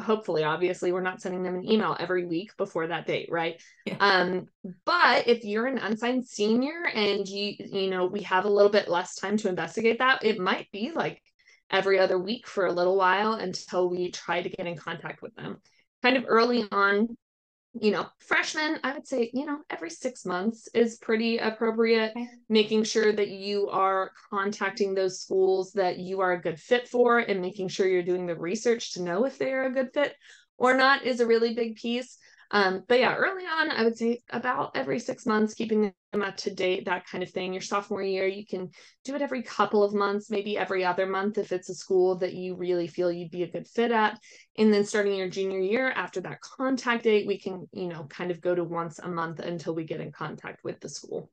hopefully 0.00 0.44
obviously 0.44 0.92
we're 0.92 1.02
not 1.02 1.20
sending 1.20 1.42
them 1.42 1.56
an 1.56 1.70
email 1.70 1.94
every 2.00 2.24
week 2.24 2.56
before 2.56 2.86
that 2.86 3.06
date 3.06 3.28
right 3.30 3.60
yeah. 3.84 3.96
um 4.00 4.46
but 4.86 5.28
if 5.28 5.44
you're 5.44 5.66
an 5.66 5.76
unsigned 5.76 6.26
senior 6.26 6.86
and 6.94 7.28
you 7.28 7.54
you 7.58 7.90
know 7.90 8.06
we 8.06 8.22
have 8.22 8.46
a 8.46 8.50
little 8.50 8.70
bit 8.70 8.88
less 8.88 9.14
time 9.14 9.36
to 9.36 9.50
investigate 9.50 9.98
that 9.98 10.24
it 10.24 10.38
might 10.38 10.70
be 10.72 10.90
like 10.94 11.20
every 11.70 11.98
other 11.98 12.18
week 12.18 12.46
for 12.46 12.64
a 12.64 12.72
little 12.72 12.96
while 12.96 13.34
until 13.34 13.90
we 13.90 14.10
try 14.10 14.42
to 14.42 14.48
get 14.48 14.66
in 14.66 14.76
contact 14.76 15.20
with 15.20 15.34
them 15.34 15.58
kind 16.02 16.16
of 16.16 16.24
early 16.26 16.66
on 16.72 17.14
you 17.80 17.90
know, 17.90 18.06
freshmen, 18.18 18.78
I 18.84 18.92
would 18.92 19.06
say, 19.06 19.30
you 19.32 19.46
know, 19.46 19.58
every 19.70 19.90
six 19.90 20.26
months 20.26 20.68
is 20.74 20.98
pretty 20.98 21.38
appropriate. 21.38 22.10
Okay. 22.10 22.28
Making 22.48 22.84
sure 22.84 23.12
that 23.12 23.28
you 23.28 23.68
are 23.70 24.12
contacting 24.30 24.94
those 24.94 25.20
schools 25.20 25.72
that 25.72 25.98
you 25.98 26.20
are 26.20 26.32
a 26.32 26.40
good 26.40 26.60
fit 26.60 26.86
for 26.88 27.18
and 27.18 27.40
making 27.40 27.68
sure 27.68 27.86
you're 27.86 28.02
doing 28.02 28.26
the 28.26 28.36
research 28.36 28.92
to 28.92 29.02
know 29.02 29.24
if 29.24 29.38
they 29.38 29.52
are 29.52 29.64
a 29.64 29.72
good 29.72 29.90
fit 29.94 30.14
or 30.58 30.74
not 30.74 31.06
is 31.06 31.20
a 31.20 31.26
really 31.26 31.54
big 31.54 31.76
piece. 31.76 32.18
Um, 32.54 32.84
but 32.86 33.00
yeah, 33.00 33.14
early 33.14 33.44
on, 33.44 33.70
I 33.70 33.82
would 33.82 33.96
say 33.96 34.20
about 34.30 34.72
every 34.74 34.98
six 34.98 35.24
months, 35.24 35.54
keeping 35.54 35.90
them 36.12 36.22
up 36.22 36.36
to 36.36 36.54
date, 36.54 36.84
that 36.84 37.06
kind 37.06 37.24
of 37.24 37.30
thing. 37.30 37.54
Your 37.54 37.62
sophomore 37.62 38.02
year, 38.02 38.26
you 38.26 38.46
can 38.46 38.68
do 39.04 39.14
it 39.14 39.22
every 39.22 39.42
couple 39.42 39.82
of 39.82 39.94
months, 39.94 40.28
maybe 40.28 40.58
every 40.58 40.84
other 40.84 41.06
month 41.06 41.38
if 41.38 41.50
it's 41.50 41.70
a 41.70 41.74
school 41.74 42.18
that 42.18 42.34
you 42.34 42.54
really 42.54 42.86
feel 42.86 43.10
you'd 43.10 43.30
be 43.30 43.42
a 43.42 43.50
good 43.50 43.66
fit 43.66 43.90
at. 43.90 44.20
And 44.58 44.72
then 44.72 44.84
starting 44.84 45.14
your 45.14 45.30
junior 45.30 45.60
year, 45.60 45.92
after 45.92 46.20
that 46.20 46.42
contact 46.42 47.04
date, 47.04 47.26
we 47.26 47.38
can, 47.38 47.66
you 47.72 47.88
know, 47.88 48.04
kind 48.04 48.30
of 48.30 48.42
go 48.42 48.54
to 48.54 48.64
once 48.64 48.98
a 48.98 49.08
month 49.08 49.40
until 49.40 49.74
we 49.74 49.84
get 49.84 50.02
in 50.02 50.12
contact 50.12 50.62
with 50.62 50.78
the 50.80 50.90
school. 50.90 51.30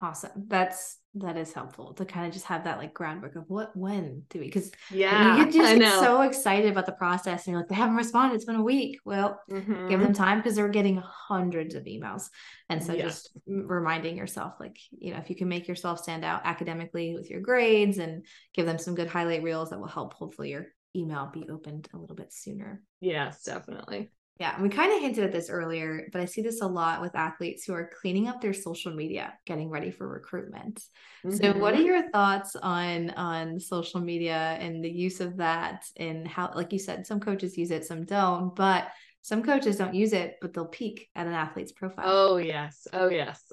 Awesome. 0.00 0.44
That's 0.46 0.99
that 1.14 1.36
is 1.36 1.52
helpful 1.52 1.92
to 1.94 2.04
kind 2.04 2.26
of 2.26 2.32
just 2.32 2.44
have 2.44 2.64
that 2.64 2.78
like 2.78 2.94
groundwork 2.94 3.34
of 3.34 3.44
what 3.48 3.76
when 3.76 4.22
do 4.30 4.38
we 4.38 4.44
because 4.44 4.70
yeah 4.92 5.36
you 5.36 5.44
get 5.44 5.52
just 5.52 5.78
get 5.78 5.92
so 5.98 6.22
excited 6.22 6.70
about 6.70 6.86
the 6.86 6.92
process 6.92 7.46
and 7.46 7.52
you're 7.52 7.60
like 7.60 7.68
they 7.68 7.74
haven't 7.74 7.96
responded 7.96 8.36
it's 8.36 8.44
been 8.44 8.56
a 8.56 8.62
week. 8.62 8.98
Well 9.04 9.40
mm-hmm. 9.50 9.88
give 9.88 10.00
them 10.00 10.12
time 10.12 10.38
because 10.38 10.54
they're 10.54 10.68
getting 10.68 11.02
hundreds 11.04 11.74
of 11.74 11.84
emails. 11.84 12.28
And 12.68 12.82
so 12.82 12.96
just 12.96 13.36
reminding 13.46 14.16
yourself 14.16 14.54
like 14.60 14.78
you 14.90 15.12
know 15.12 15.18
if 15.18 15.30
you 15.30 15.36
can 15.36 15.48
make 15.48 15.66
yourself 15.66 15.98
stand 15.98 16.24
out 16.24 16.42
academically 16.44 17.14
with 17.14 17.28
your 17.28 17.40
grades 17.40 17.98
and 17.98 18.24
give 18.54 18.66
them 18.66 18.78
some 18.78 18.94
good 18.94 19.08
highlight 19.08 19.42
reels 19.42 19.70
that 19.70 19.80
will 19.80 19.88
help 19.88 20.14
hopefully 20.14 20.50
your 20.50 20.66
email 20.94 21.28
be 21.32 21.48
opened 21.50 21.88
a 21.92 21.98
little 21.98 22.16
bit 22.16 22.32
sooner. 22.32 22.82
Yes 23.00 23.42
definitely 23.42 24.10
yeah, 24.40 24.58
we 24.58 24.70
kind 24.70 24.90
of 24.90 25.02
hinted 25.02 25.22
at 25.22 25.32
this 25.32 25.50
earlier, 25.50 26.08
but 26.12 26.22
I 26.22 26.24
see 26.24 26.40
this 26.40 26.62
a 26.62 26.66
lot 26.66 27.02
with 27.02 27.14
athletes 27.14 27.62
who 27.62 27.74
are 27.74 27.90
cleaning 28.00 28.26
up 28.26 28.40
their 28.40 28.54
social 28.54 28.90
media, 28.90 29.34
getting 29.44 29.68
ready 29.68 29.90
for 29.90 30.08
recruitment. 30.08 30.82
Mm-hmm. 31.26 31.36
So, 31.36 31.58
what 31.58 31.74
are 31.74 31.76
mm-hmm. 31.76 31.86
your 31.86 32.10
thoughts 32.10 32.56
on 32.56 33.10
on 33.10 33.60
social 33.60 34.00
media 34.00 34.56
and 34.58 34.82
the 34.82 34.90
use 34.90 35.20
of 35.20 35.36
that 35.36 35.84
and 35.98 36.26
how 36.26 36.52
like 36.54 36.72
you 36.72 36.78
said 36.78 37.06
some 37.06 37.20
coaches 37.20 37.58
use 37.58 37.70
it, 37.70 37.84
some 37.84 38.06
don't, 38.06 38.56
but 38.56 38.88
some 39.20 39.42
coaches 39.42 39.76
don't 39.76 39.94
use 39.94 40.14
it, 40.14 40.36
but 40.40 40.54
they'll 40.54 40.64
peek 40.64 41.10
at 41.14 41.26
an 41.26 41.34
athlete's 41.34 41.72
profile. 41.72 42.06
Oh, 42.06 42.36
yes. 42.38 42.88
Oh, 42.94 43.10
yes. 43.10 43.52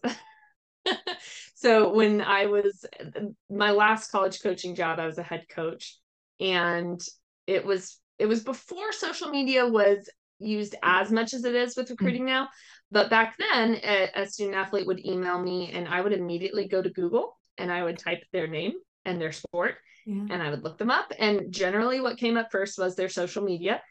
so, 1.54 1.94
when 1.94 2.22
I 2.22 2.46
was 2.46 2.86
my 3.50 3.72
last 3.72 4.10
college 4.10 4.42
coaching 4.42 4.74
job, 4.74 5.00
I 5.00 5.06
was 5.06 5.18
a 5.18 5.24
head 5.24 5.48
coach 5.50 5.98
and 6.40 7.02
it 7.46 7.66
was 7.66 8.00
it 8.20 8.26
was 8.26 8.44
before 8.44 8.92
social 8.92 9.30
media 9.30 9.68
was 9.68 10.10
used 10.40 10.76
as 10.84 11.12
much 11.12 11.34
as 11.34 11.46
it 11.46 11.56
is 11.56 11.76
with 11.76 11.90
recruiting 11.90 12.22
mm-hmm. 12.22 12.28
now. 12.28 12.50
But 12.92 13.10
back 13.10 13.36
then, 13.38 13.80
a, 13.84 14.10
a, 14.16 14.26
student 14.28 14.56
athlete 14.56 14.88
would 14.88 15.06
email 15.06 15.42
me 15.42 15.72
and 15.74 15.88
I 15.88 16.02
would 16.02 16.14
immediately 16.14 16.68
go 16.68 16.82
to 16.82 16.90
Google 16.90 17.38
and 17.58 17.72
I 17.72 17.84
would 17.84 18.00
type 18.00 18.24
their 18.32 18.48
name 18.48 18.74
and 19.04 19.20
their 19.20 19.32
sport 19.32 19.76
yeah. 20.06 20.26
and 20.30 20.42
I 20.42 20.50
would 20.50 20.64
look 20.64 20.78
them 20.78 20.92
up. 20.92 21.12
And 21.20 21.52
generally, 21.52 22.00
what 22.00 22.18
came 22.18 22.38
up 22.38 22.48
first 22.52 22.78
was 22.78 22.96
their 22.96 23.10
social 23.10 23.44
media. 23.44 23.82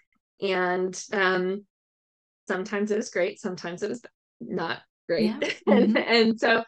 And 0.41 0.99
um, 1.13 1.67
sometimes 2.49 2.91
it 2.91 2.97
was 2.97 3.11
great, 3.11 3.41
sometimes 3.41 3.83
it 3.83 3.91
was 3.91 4.03
not 4.41 4.81
great. 5.07 5.25
Yeah. 5.25 5.39
Mm-hmm. 5.67 5.97
and, 5.97 5.99
and 5.99 6.41
so 6.41 6.63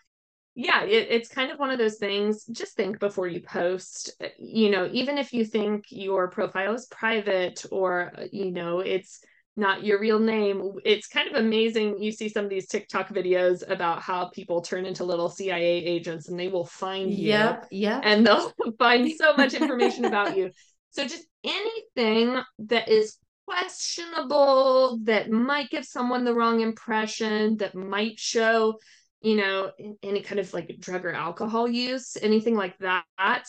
yeah, 0.60 0.82
it, 0.82 1.06
it's 1.08 1.28
kind 1.28 1.52
of 1.52 1.60
one 1.60 1.70
of 1.70 1.78
those 1.78 1.98
things. 1.98 2.44
Just 2.46 2.74
think 2.74 2.98
before 2.98 3.28
you 3.28 3.40
post. 3.40 4.20
You 4.40 4.70
know, 4.70 4.88
even 4.92 5.16
if 5.16 5.32
you 5.32 5.44
think 5.44 5.84
your 5.90 6.28
profile 6.28 6.74
is 6.74 6.86
private 6.86 7.64
or, 7.70 8.12
you 8.32 8.50
know, 8.50 8.80
it's 8.80 9.20
not 9.58 9.84
your 9.84 10.00
real 10.00 10.18
name, 10.18 10.74
it's 10.84 11.08
kind 11.08 11.28
of 11.28 11.34
amazing. 11.34 12.02
You 12.02 12.12
see 12.12 12.28
some 12.28 12.44
of 12.44 12.50
these 12.50 12.68
TikTok 12.68 13.08
videos 13.08 13.68
about 13.68 14.00
how 14.00 14.28
people 14.28 14.62
turn 14.62 14.86
into 14.86 15.04
little 15.04 15.28
CIA 15.28 15.84
agents 15.84 16.28
and 16.28 16.38
they 16.38 16.48
will 16.48 16.64
find 16.64 17.10
you. 17.12 17.28
Yep. 17.28 17.66
Yep. 17.70 18.00
And 18.04 18.26
they'll 18.26 18.52
find 18.78 19.10
so 19.16 19.34
much 19.34 19.54
information 19.54 20.04
about 20.04 20.36
you. 20.36 20.50
So 20.90 21.02
just 21.02 21.26
anything 21.44 22.40
that 22.60 22.88
is 22.88 23.18
questionable, 23.46 24.98
that 25.04 25.30
might 25.30 25.70
give 25.70 25.84
someone 25.84 26.24
the 26.24 26.34
wrong 26.34 26.60
impression, 26.60 27.56
that 27.58 27.74
might 27.74 28.18
show 28.18 28.78
you 29.20 29.36
know, 29.36 29.72
any 30.02 30.20
kind 30.20 30.38
of 30.38 30.52
like 30.54 30.76
drug 30.78 31.04
or 31.04 31.12
alcohol 31.12 31.68
use, 31.68 32.16
anything 32.22 32.54
like 32.54 32.78
that, 32.78 33.48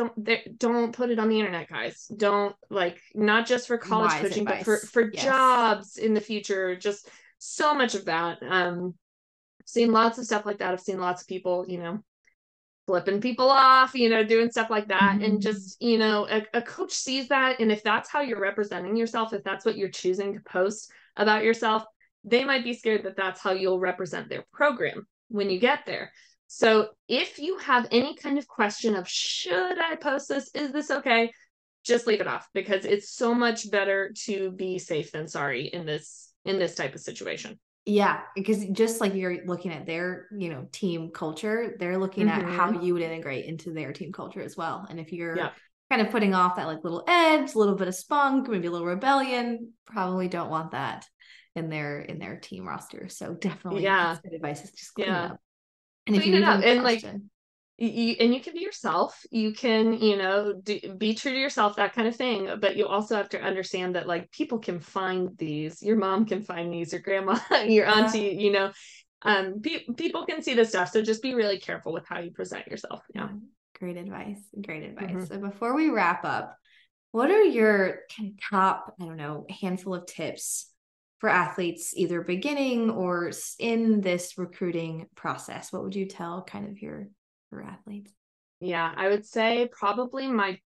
don't 0.00 0.58
don't 0.58 0.92
put 0.92 1.10
it 1.10 1.18
on 1.18 1.28
the 1.28 1.38
internet, 1.38 1.68
guys. 1.68 2.06
Don't 2.16 2.54
like 2.70 3.00
not 3.14 3.46
just 3.46 3.66
for 3.66 3.78
college 3.78 4.10
Wise 4.12 4.22
coaching, 4.22 4.42
advice. 4.42 4.58
but 4.58 4.64
for 4.64 4.86
for 4.86 5.10
yes. 5.12 5.24
jobs 5.24 5.96
in 5.96 6.14
the 6.14 6.20
future. 6.20 6.76
Just 6.76 7.08
so 7.38 7.74
much 7.74 7.94
of 7.94 8.06
that. 8.06 8.38
Um, 8.42 8.94
seen 9.66 9.92
lots 9.92 10.18
of 10.18 10.24
stuff 10.24 10.46
like 10.46 10.58
that. 10.58 10.72
I've 10.72 10.80
seen 10.80 10.98
lots 10.98 11.22
of 11.22 11.28
people, 11.28 11.64
you 11.68 11.78
know, 11.78 12.02
flipping 12.86 13.20
people 13.20 13.48
off, 13.48 13.94
you 13.94 14.08
know, 14.08 14.24
doing 14.24 14.50
stuff 14.50 14.70
like 14.70 14.88
that. 14.88 15.14
Mm-hmm. 15.14 15.24
And 15.24 15.42
just, 15.42 15.80
you 15.80 15.98
know, 15.98 16.26
a, 16.28 16.44
a, 16.54 16.62
coach 16.62 16.92
sees 16.92 17.28
that. 17.28 17.60
And 17.60 17.70
if 17.70 17.82
that's 17.82 18.10
how 18.10 18.20
you're 18.20 18.40
representing 18.40 18.96
yourself, 18.96 19.32
if 19.32 19.44
that's 19.44 19.64
what 19.64 19.76
you're 19.76 19.88
choosing 19.90 20.34
to 20.34 20.40
post 20.40 20.90
about 21.16 21.44
yourself, 21.44 21.84
they 22.24 22.44
might 22.44 22.64
be 22.64 22.74
scared 22.74 23.04
that 23.04 23.16
that's 23.16 23.40
how 23.40 23.52
you'll 23.52 23.78
represent 23.78 24.28
their 24.28 24.44
program 24.52 25.06
when 25.28 25.50
you 25.50 25.60
get 25.60 25.86
there. 25.86 26.12
So 26.52 26.88
if 27.06 27.38
you 27.38 27.58
have 27.58 27.86
any 27.92 28.16
kind 28.16 28.36
of 28.36 28.48
question 28.48 28.96
of 28.96 29.08
should 29.08 29.78
I 29.78 29.94
post 29.94 30.28
this? 30.28 30.50
Is 30.52 30.72
this 30.72 30.90
okay? 30.90 31.30
Just 31.84 32.08
leave 32.08 32.20
it 32.20 32.26
off 32.26 32.48
because 32.52 32.84
it's 32.84 33.14
so 33.14 33.32
much 33.32 33.70
better 33.70 34.12
to 34.24 34.50
be 34.50 34.80
safe 34.80 35.12
than 35.12 35.28
sorry 35.28 35.68
in 35.68 35.86
this 35.86 36.32
in 36.44 36.58
this 36.58 36.74
type 36.74 36.96
of 36.96 37.00
situation. 37.00 37.56
Yeah, 37.86 38.22
because 38.34 38.64
just 38.72 39.00
like 39.00 39.14
you're 39.14 39.46
looking 39.46 39.72
at 39.72 39.86
their, 39.86 40.26
you 40.36 40.50
know, 40.50 40.66
team 40.72 41.12
culture, 41.14 41.76
they're 41.78 41.98
looking 41.98 42.26
mm-hmm. 42.26 42.48
at 42.48 42.52
how 42.52 42.80
you 42.80 42.94
would 42.94 43.02
integrate 43.02 43.44
into 43.44 43.72
their 43.72 43.92
team 43.92 44.10
culture 44.10 44.42
as 44.42 44.56
well. 44.56 44.84
And 44.90 44.98
if 44.98 45.12
you're 45.12 45.36
yeah. 45.36 45.50
kind 45.88 46.02
of 46.02 46.10
putting 46.10 46.34
off 46.34 46.56
that 46.56 46.66
like 46.66 46.82
little 46.82 47.04
edge, 47.06 47.54
a 47.54 47.58
little 47.58 47.76
bit 47.76 47.86
of 47.86 47.94
spunk, 47.94 48.48
maybe 48.48 48.66
a 48.66 48.72
little 48.72 48.88
rebellion, 48.88 49.72
probably 49.86 50.26
don't 50.26 50.50
want 50.50 50.72
that 50.72 51.06
in 51.54 51.70
their 51.70 52.00
in 52.00 52.18
their 52.18 52.40
team 52.40 52.66
roster. 52.66 53.08
So 53.08 53.34
definitely, 53.34 53.84
yeah, 53.84 54.16
good 54.20 54.34
advice 54.34 54.64
is 54.64 54.72
just 54.72 54.94
clean 54.94 55.06
yeah. 55.06 55.26
up. 55.26 55.40
And 56.06 56.16
clean 56.16 56.20
if 56.20 56.26
you 56.26 56.36
it 56.36 56.42
up 56.48 56.62
and 56.64 56.82
like. 56.82 57.04
You, 57.82 58.16
and 58.20 58.34
you 58.34 58.42
can 58.42 58.52
be 58.52 58.60
yourself. 58.60 59.18
You 59.30 59.54
can 59.54 59.94
you 59.94 60.18
know 60.18 60.52
do, 60.52 60.78
be 60.98 61.14
true 61.14 61.32
to 61.32 61.38
yourself 61.38 61.76
that 61.76 61.94
kind 61.94 62.06
of 62.06 62.14
thing 62.14 62.50
but 62.60 62.76
you 62.76 62.86
also 62.86 63.16
have 63.16 63.30
to 63.30 63.40
understand 63.40 63.94
that 63.94 64.06
like 64.06 64.30
people 64.32 64.58
can 64.58 64.80
find 64.80 65.30
these. 65.38 65.82
Your 65.82 65.96
mom 65.96 66.26
can 66.26 66.42
find 66.42 66.70
these 66.70 66.92
your 66.92 67.00
grandma 67.00 67.38
your 67.66 67.86
auntie 67.86 68.36
you 68.38 68.52
know. 68.52 68.72
Um 69.22 69.62
pe- 69.62 69.86
people 69.96 70.26
can 70.26 70.42
see 70.42 70.52
this 70.52 70.68
stuff 70.68 70.90
so 70.90 71.00
just 71.00 71.22
be 71.22 71.32
really 71.32 71.58
careful 71.58 71.94
with 71.94 72.06
how 72.06 72.18
you 72.20 72.32
present 72.32 72.66
yourself. 72.66 73.02
Yeah. 73.14 73.28
Great 73.78 73.96
advice 73.96 74.40
great 74.60 74.82
advice. 74.82 75.08
Mm-hmm. 75.08 75.24
so 75.24 75.38
before 75.38 75.74
we 75.74 75.88
wrap 75.88 76.22
up 76.26 76.54
what 77.12 77.30
are 77.30 77.42
your 77.42 78.00
kind 78.14 78.30
of 78.30 78.34
top 78.50 78.94
i 79.00 79.04
don't 79.04 79.16
know 79.16 79.46
handful 79.48 79.94
of 79.94 80.06
tips 80.06 80.69
for 81.20 81.28
athletes 81.28 81.92
either 81.96 82.22
beginning 82.22 82.90
or 82.90 83.30
in 83.58 84.00
this 84.00 84.36
recruiting 84.36 85.06
process? 85.14 85.72
What 85.72 85.84
would 85.84 85.94
you 85.94 86.06
tell 86.06 86.42
kind 86.42 86.68
of 86.68 86.80
your 86.82 87.06
your 87.52 87.62
athletes? 87.62 88.12
Yeah 88.60 88.92
i 88.96 89.08
would 89.08 89.24
say 89.24 89.68
probably 89.72 90.26
my 90.26 90.58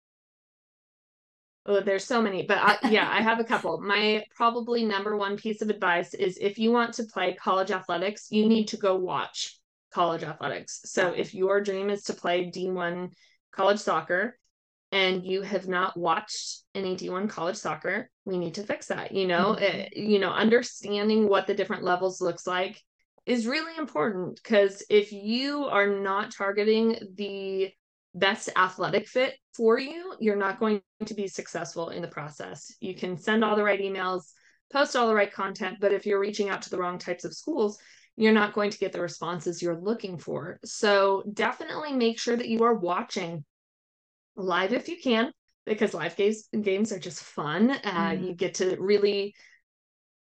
oh 1.67 1.81
there's 1.81 2.05
so 2.05 2.21
many 2.21 2.43
but 2.43 2.59
I, 2.59 2.89
yeah 2.91 3.09
i 3.11 3.23
have 3.23 3.39
a 3.39 3.45
couple. 3.45 3.81
My 3.95 4.25
probably 4.35 4.85
number 4.85 5.17
one 5.17 5.37
piece 5.37 5.63
of 5.63 5.71
advice 5.71 6.13
is 6.13 6.37
if 6.39 6.59
you 6.59 6.73
want 6.73 6.95
to 6.95 7.05
play 7.05 7.35
college 7.35 7.71
athletics 7.71 8.29
you 8.31 8.49
need 8.49 8.69
to 8.69 8.77
go 8.77 8.97
watch 8.97 9.59
college 9.93 10.25
athletics. 10.25 10.81
So 10.87 11.13
if 11.13 11.35
your 11.35 11.61
dream 11.61 11.89
is 11.89 12.03
to 12.05 12.15
play 12.15 12.51
d1 12.51 13.13
college 13.53 13.79
soccer 13.79 14.37
and 14.93 15.25
you 15.25 15.43
have 15.43 15.67
not 15.67 15.97
watched 15.97 16.63
any 16.75 16.97
D1 16.97 17.29
college 17.29 17.57
soccer, 17.57 18.11
we 18.25 18.39
need 18.39 18.55
to 18.55 18.63
fix 18.63 18.87
that. 18.87 19.13
You 19.13 19.27
know, 19.27 19.57
mm-hmm. 19.57 19.65
it, 19.65 19.97
you 19.97 20.19
know, 20.19 20.31
understanding 20.31 21.29
what 21.29 21.47
the 21.47 21.55
different 21.55 21.83
levels 21.83 22.21
looks 22.21 22.47
like 22.47 22.81
is 23.27 23.47
really 23.47 23.77
important 23.79 24.41
because 24.43 24.85
if 24.91 25.13
you 25.13 25.65
are 25.65 25.87
not 25.87 26.31
targeting 26.31 26.99
the 27.17 27.73
best 28.15 28.51
athletic 28.57 29.09
fit 29.09 29.35
for 29.55 29.79
you, 29.79 30.15
you're 30.21 30.37
not 30.37 30.61
going 30.61 30.81
to 31.07 31.15
be 31.15 31.27
successful 31.27 31.89
in 31.89 32.03
the 32.03 32.09
process. 32.09 32.73
You 32.81 32.95
can 32.95 33.19
send 33.19 33.45
all 33.45 33.57
the 33.57 33.65
right 33.65 33.81
emails, 33.81 34.31
post 34.73 34.95
all 34.95 35.09
the 35.09 35.15
right 35.15 35.33
content, 35.33 35.79
but 35.81 35.93
if 35.93 36.07
you're 36.07 36.21
reaching 36.21 36.51
out 36.51 36.63
to 36.63 36.71
the 36.71 36.79
wrong 36.79 36.99
types 36.99 37.25
of 37.25 37.35
schools, 37.35 37.79
you're 38.17 38.33
not 38.33 38.53
going 38.53 38.71
to 38.71 38.79
get 38.79 38.93
the 38.93 39.01
responses 39.01 39.61
you're 39.61 39.81
looking 39.81 40.19
for. 40.19 40.61
So 40.65 41.25
definitely 41.33 41.93
make 41.93 42.21
sure 42.21 42.37
that 42.37 42.49
you 42.49 42.63
are 42.63 42.75
watching 42.75 43.45
live 44.37 44.73
if 44.73 44.89
you 44.89 44.97
can 45.03 45.33
because 45.67 45.95
live 45.95 46.17
games 46.17 46.49
games 46.63 46.93
are 46.93 46.99
just 46.99 47.23
fun. 47.23 47.71
Uh, 47.71 48.11
mm. 48.11 48.27
You 48.27 48.35
get 48.35 48.55
to 48.55 48.77
really, 48.79 49.35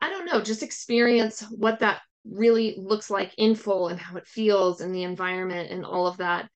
I 0.01 0.09
don't 0.09 0.25
know, 0.25 0.41
just 0.41 0.63
experience 0.63 1.43
what 1.51 1.79
that 1.79 2.01
really 2.25 2.75
looks 2.77 3.09
like 3.09 3.33
in 3.37 3.55
full 3.55 3.87
and 3.87 3.99
how 3.99 4.17
it 4.17 4.27
feels 4.27 4.81
and 4.81 4.93
the 4.93 5.03
environment 5.03 5.71
and 5.71 5.85
all 5.85 6.07
of 6.07 6.17
that. 6.17 6.49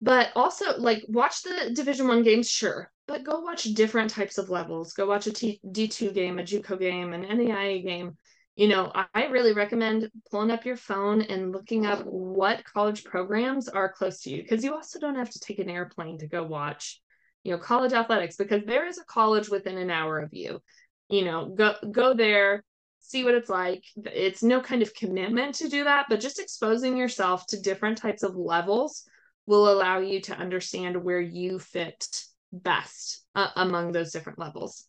But 0.00 0.30
also, 0.36 0.78
like, 0.78 1.02
watch 1.08 1.42
the 1.42 1.72
Division 1.74 2.06
One 2.06 2.22
games, 2.22 2.48
sure, 2.48 2.90
but 3.08 3.24
go 3.24 3.40
watch 3.40 3.64
different 3.64 4.10
types 4.10 4.38
of 4.38 4.48
levels. 4.48 4.92
Go 4.92 5.06
watch 5.06 5.26
a 5.26 5.32
T- 5.32 5.60
D2 5.66 6.14
game, 6.14 6.38
a 6.38 6.42
JUCO 6.42 6.78
game, 6.78 7.12
an 7.12 7.24
NAIA 7.24 7.82
game. 7.82 8.16
You 8.58 8.66
know, 8.66 8.90
I 9.14 9.26
really 9.26 9.52
recommend 9.52 10.10
pulling 10.32 10.50
up 10.50 10.64
your 10.64 10.76
phone 10.76 11.22
and 11.22 11.52
looking 11.52 11.86
up 11.86 12.04
what 12.04 12.64
college 12.64 13.04
programs 13.04 13.68
are 13.68 13.92
close 13.92 14.22
to 14.22 14.30
you 14.30 14.42
because 14.42 14.64
you 14.64 14.74
also 14.74 14.98
don't 14.98 15.14
have 15.14 15.30
to 15.30 15.38
take 15.38 15.60
an 15.60 15.70
airplane 15.70 16.18
to 16.18 16.26
go 16.26 16.42
watch 16.42 17.00
you 17.44 17.52
know 17.52 17.58
college 17.58 17.92
athletics 17.92 18.34
because 18.34 18.64
there 18.64 18.84
is 18.84 18.98
a 18.98 19.04
college 19.04 19.48
within 19.48 19.78
an 19.78 19.90
hour 19.90 20.18
of 20.18 20.30
you. 20.32 20.60
You 21.08 21.24
know 21.24 21.54
go 21.54 21.76
go 21.88 22.14
there 22.14 22.64
see 22.98 23.22
what 23.22 23.34
it's 23.34 23.48
like. 23.48 23.84
It's 23.96 24.42
no 24.42 24.60
kind 24.60 24.82
of 24.82 24.92
commitment 24.92 25.54
to 25.56 25.68
do 25.68 25.84
that 25.84 26.06
but 26.08 26.18
just 26.18 26.40
exposing 26.40 26.96
yourself 26.96 27.46
to 27.50 27.60
different 27.60 27.98
types 27.98 28.24
of 28.24 28.34
levels 28.34 29.04
will 29.46 29.72
allow 29.72 30.00
you 30.00 30.20
to 30.22 30.36
understand 30.36 31.04
where 31.04 31.20
you 31.20 31.60
fit 31.60 32.24
best 32.52 33.24
uh, 33.36 33.50
among 33.54 33.92
those 33.92 34.10
different 34.10 34.40
levels. 34.40 34.84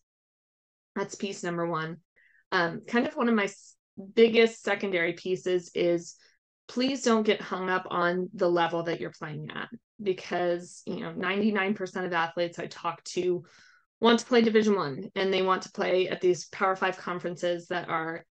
That's 0.96 1.14
piece 1.14 1.44
number 1.44 1.68
one 1.68 1.98
um, 2.52 2.82
kind 2.88 3.08
of 3.08 3.16
one 3.16 3.30
of 3.30 3.36
my 3.36 3.50
biggest 4.16 4.64
secondary 4.64 5.14
pieces 5.14 5.72
is 5.76 6.16
please 6.68 7.02
don't 7.02 7.24
get 7.24 7.42
hung 7.42 7.70
up 7.70 7.86
on 7.90 8.30
the 8.34 8.50
level 8.50 8.84
that 8.84 9.02
you're 9.02 9.12
playing 9.12 9.50
at 9.54 9.68
because 10.02 10.82
you 10.86 11.02
know 11.02 11.12
99% 11.12 12.06
of 12.06 12.14
athletes 12.14 12.60
i 12.60 12.68
talk 12.68 13.04
to 13.04 13.44
want 14.00 14.20
to 14.20 14.26
play 14.26 14.42
division 14.42 14.76
one 14.76 15.10
and 15.16 15.34
they 15.34 15.42
want 15.42 15.64
to 15.64 15.72
play 15.72 16.08
at 16.08 16.22
these 16.22 16.48
power 16.48 16.76
five 16.76 16.98
conferences 16.98 17.68
that 17.68 17.90
are 17.90 18.26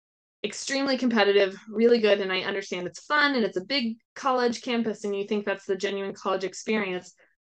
extremely 0.46 0.98
competitive 0.98 1.58
really 1.68 2.00
good 2.00 2.22
and 2.22 2.32
i 2.32 2.42
understand 2.42 2.88
it's 2.88 3.06
fun 3.06 3.36
and 3.36 3.44
it's 3.44 3.58
a 3.58 3.66
big 3.66 3.98
college 4.16 4.62
campus 4.62 5.04
and 5.04 5.16
you 5.16 5.28
think 5.28 5.46
that's 5.46 5.66
the 5.66 5.76
genuine 5.76 6.14
college 6.14 6.44
experience 6.44 7.14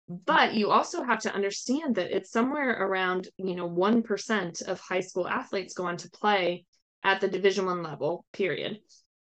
but 0.09 0.55
you 0.55 0.71
also 0.71 1.03
have 1.03 1.21
to 1.21 1.35
understand 1.35 1.97
that 1.97 2.14
it's 2.14 2.31
somewhere 2.31 2.71
around 2.83 3.29
you 3.37 3.55
know 3.55 3.68
1% 3.68 4.62
of 4.62 4.81
high 4.81 5.01
school 5.01 5.29
athletes 5.29 5.75
go 5.75 5.85
on 5.85 5.99
to 5.99 6.11
play 6.11 6.64
at 7.05 7.21
the 7.21 7.29
division 7.29 7.66
one 7.66 7.83
level 7.83 8.25
period. 8.33 8.79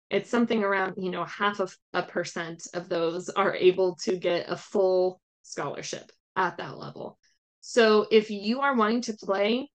It's 0.09 0.29
something 0.29 0.63
around 0.63 0.95
you 0.97 1.09
know 1.09 1.23
half 1.23 1.59
of 1.61 1.75
a 1.93 2.03
percent 2.03 2.67
of 2.73 2.89
those 2.89 3.29
are 3.29 3.55
able 3.55 3.95
to 4.03 4.17
get 4.17 4.49
a 4.49 4.57
full 4.57 5.21
scholarship 5.43 6.11
at 6.35 6.57
that 6.57 6.77
level. 6.77 7.17
So 7.61 8.05
if 8.11 8.29
you 8.29 8.59
are 8.59 8.75
wanting 8.75 9.01
to 9.03 9.13
play 9.13 9.69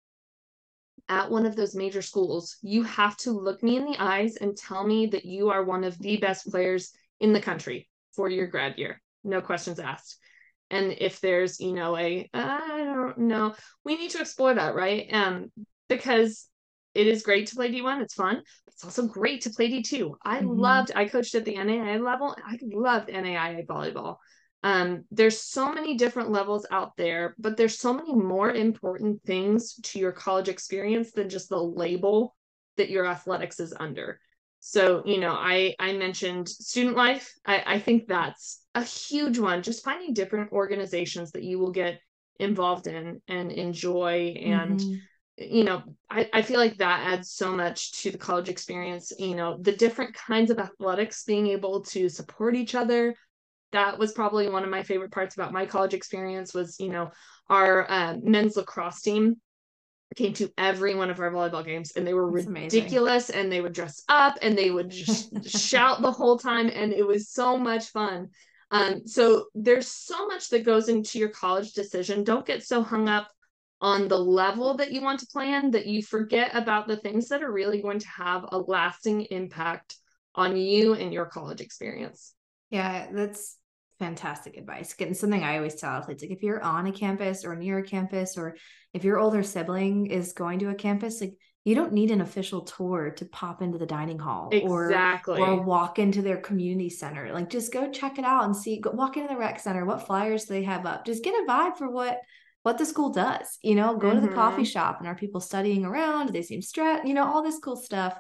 at 1.09 1.31
one 1.31 1.47
of 1.47 1.55
those 1.55 1.77
major 1.77 2.03
schools 2.03 2.57
you 2.63 2.83
have 2.83 3.17
to 3.19 3.31
look 3.31 3.63
me 3.63 3.77
in 3.77 3.85
the 3.85 3.97
eyes 4.03 4.37
and 4.37 4.57
tell 4.57 4.85
me 4.85 5.07
that 5.07 5.25
you 5.25 5.51
are 5.51 5.63
one 5.63 5.85
of 5.85 5.97
the 6.01 6.17
best 6.17 6.51
players 6.51 6.91
in 7.21 7.33
the 7.33 7.41
country 7.41 7.89
for 8.13 8.29
your 8.29 8.49
grad 8.49 8.77
year. 8.77 9.01
No 9.23 9.41
questions 9.41 9.79
asked 9.79 10.19
and 10.71 10.95
if 10.99 11.21
there's 11.21 11.61
you 11.61 11.73
know 11.73 11.97
a 11.97 12.29
i 12.35 12.83
don't 12.85 13.19
know 13.19 13.55
we 13.85 13.97
need 13.97 14.11
to 14.11 14.21
explore 14.21 14.55
that 14.55 14.75
right 14.75 15.13
um 15.13 15.51
because 15.89 16.49
it 16.97 17.07
is 17.07 17.23
great 17.23 17.47
to 17.49 17.57
play 17.57 17.71
D1. 17.71 18.01
It's 18.01 18.15
fun. 18.15 18.43
It's 18.69 18.83
also 18.83 19.07
great 19.07 19.43
to 19.43 19.51
play 19.51 19.71
D2. 19.71 20.15
I 20.25 20.39
mm-hmm. 20.39 20.49
loved, 20.49 20.93
I 20.95 21.05
coached 21.05 21.35
at 21.35 21.45
the 21.45 21.57
NAIA 21.57 22.03
level. 22.03 22.35
I 22.43 22.59
loved 22.63 23.11
NAIA 23.11 23.67
volleyball. 23.67 24.17
Um, 24.63 25.05
there's 25.11 25.39
so 25.39 25.71
many 25.71 25.97
different 25.97 26.31
levels 26.31 26.67
out 26.71 26.97
there, 26.97 27.37
but 27.39 27.59
there's 27.59 27.79
so 27.79 27.93
many 27.93 28.15
more 28.15 28.51
important 28.51 29.23
things 29.25 29.75
to 29.75 29.99
your 29.99 30.13
college 30.13 30.49
experience 30.49 31.13
than 31.13 31.29
just 31.29 31.51
the 31.51 31.63
label 31.63 32.35
that 32.79 32.89
your 32.89 33.07
athletics 33.07 33.61
is 33.61 33.75
under. 33.79 34.19
So, 34.61 35.03
you 35.05 35.19
know, 35.19 35.33
I 35.33 35.75
I 35.79 35.93
mentioned 35.93 36.49
student 36.49 36.97
life. 36.97 37.33
I, 37.45 37.63
I 37.67 37.79
think 37.79 38.07
that's 38.09 38.63
a 38.75 38.83
huge 38.83 39.39
one. 39.39 39.63
Just 39.63 39.85
finding 39.85 40.13
different 40.13 40.53
organizations 40.53 41.31
that 41.33 41.45
you 41.45 41.59
will 41.59 41.73
get 41.73 42.01
involved 42.39 42.87
in 42.87 43.21
and 43.29 43.53
enjoy 43.53 44.35
and 44.39 44.79
mm-hmm 44.81 44.95
you 45.39 45.65
know 45.65 45.83
I, 46.09 46.29
I 46.33 46.43
feel 46.43 46.59
like 46.59 46.79
that 46.79 47.13
adds 47.13 47.31
so 47.31 47.53
much 47.53 48.03
to 48.03 48.11
the 48.11 48.19
college 48.19 48.49
experience 48.49 49.13
you 49.19 49.35
know 49.35 49.59
the 49.61 49.73
different 49.73 50.15
kinds 50.15 50.51
of 50.51 50.59
athletics 50.59 51.25
being 51.25 51.49
able 51.49 51.83
to 51.83 52.09
support 52.09 52.57
each 52.57 52.75
other 52.75 53.15
that 53.73 53.99
was 53.99 54.13
probably 54.13 54.49
one 54.49 54.65
of 54.65 54.71
my 54.71 54.83
favorite 54.83 55.13
parts 55.13 55.35
about 55.35 55.53
my 55.53 55.67
college 55.67 55.93
experience 55.93 56.55
was 56.55 56.81
you 56.81 56.89
know 56.89 57.11
our 57.51 57.91
uh, 57.91 58.17
men's 58.23 58.57
lacrosse 58.57 59.03
team 59.03 59.37
came 60.17 60.33
to 60.35 60.51
every 60.59 60.95
one 60.95 61.11
of 61.11 61.21
our 61.21 61.31
volleyball 61.31 61.65
games 61.65 61.93
and 61.93 62.07
they 62.07 62.15
were 62.15 62.31
That's 62.33 62.47
ridiculous 62.47 63.29
amazing. 63.29 63.43
and 63.45 63.53
they 63.53 63.61
would 63.61 63.73
dress 63.75 64.03
up 64.09 64.39
and 64.43 64.57
they 64.57 64.71
would 64.71 64.91
just 65.05 65.49
shout 65.49 66.03
the 66.03 66.13
whole 66.13 66.39
time 66.39 66.71
and 66.73 66.93
it 66.93 67.07
was 67.07 67.31
so 67.31 67.57
much 67.57 67.87
fun 67.91 68.31
um, 68.73 69.07
so 69.07 69.47
there's 69.55 69.87
so 69.87 70.27
much 70.27 70.49
that 70.49 70.65
goes 70.65 70.89
into 70.89 71.19
your 71.21 71.29
college 71.29 71.73
decision 71.73 72.25
don't 72.25 72.47
get 72.47 72.65
so 72.65 72.83
hung 72.83 73.09
up 73.09 73.29
on 73.81 74.09
the 74.09 74.19
level 74.19 74.75
that 74.79 74.91
you 74.91 75.03
want 75.03 75.21
to 75.21 75.27
plan 75.27 75.71
that 75.73 75.87
you 75.87 76.03
forget 76.03 76.51
about 76.55 76.89
the 76.89 76.97
things 76.97 77.29
that 77.29 77.43
are 77.43 77.53
really 77.53 77.83
going 77.83 77.99
to 77.99 78.09
have 78.09 78.45
a 78.51 78.59
lasting 78.59 79.23
impact 79.31 79.97
on 80.35 80.57
you 80.57 80.95
and 80.95 81.13
your 81.13 81.27
college 81.27 81.61
experience. 81.61 82.33
Yeah, 82.71 83.09
that's 83.13 83.57
fantastic 83.99 84.57
advice. 84.57 84.95
Getting 84.95 85.15
something 85.15 85.43
I 85.43 85.57
always 85.57 85.75
tell 85.75 85.91
athletes 85.91 86.23
like 86.23 86.33
if 86.33 86.43
you're 86.43 86.63
on 86.63 86.87
a 86.87 86.93
campus 86.93 87.45
or 87.45 87.57
near 87.57 87.79
a 87.79 87.83
campus, 87.83 88.37
or 88.37 88.57
if 88.93 89.05
your 89.05 89.19
older 89.19 89.43
sibling 89.43 90.07
is 90.07 90.33
going 90.33 90.59
to 90.61 90.71
a 90.71 90.75
campus, 90.75 91.21
like 91.21 91.35
you 91.65 91.75
don't 91.75 91.93
need 91.93 92.13
an 92.13 92.21
official 92.21 92.61
tour 92.63 93.11
to 93.11 93.25
pop 93.25 93.61
into 93.61 93.77
the 93.77 93.87
dining 93.87 94.21
hall 94.21 94.51
exactly. 94.53 95.41
or, 95.41 95.49
or 95.49 95.63
walk 95.63 95.99
into 95.99 96.23
their 96.23 96.37
community 96.37 96.89
center. 96.89 97.33
Like 97.33 97.51
just 97.51 97.73
go 97.73 97.91
check 97.91 98.19
it 98.19 98.25
out 98.25 98.45
and 98.45 98.55
see, 98.55 98.81
go 98.81 98.93
walk 98.93 99.17
into 99.17 99.29
the 99.29 99.37
rec 99.37 99.59
center. 99.59 99.85
What 99.85 100.07
flyers 100.07 100.45
do 100.45 100.55
they 100.55 100.63
have 100.63 100.87
up? 100.87 101.05
Just 101.05 101.25
get 101.25 101.35
a 101.35 101.47
vibe 101.49 101.77
for 101.77 101.91
what 101.91 102.19
what 102.63 102.79
the 102.79 102.87
school 102.87 103.11
does. 103.11 103.59
You 103.63 103.75
know, 103.75 103.97
go 103.97 104.11
mm-hmm. 104.11 104.21
to 104.21 104.27
the 104.29 104.35
coffee 104.35 104.63
mm-hmm. 104.63 104.65
shop 104.65 104.99
and 105.01 105.09
are 105.09 105.15
people 105.15 105.41
studying 105.41 105.85
around? 105.85 106.27
Do 106.27 106.33
they 106.33 106.43
seem 106.43 106.63
stressed? 106.63 107.07
You 107.07 107.15
know, 107.15 107.25
all 107.25 107.43
this 107.43 107.59
cool 107.59 107.77
stuff. 107.77 108.17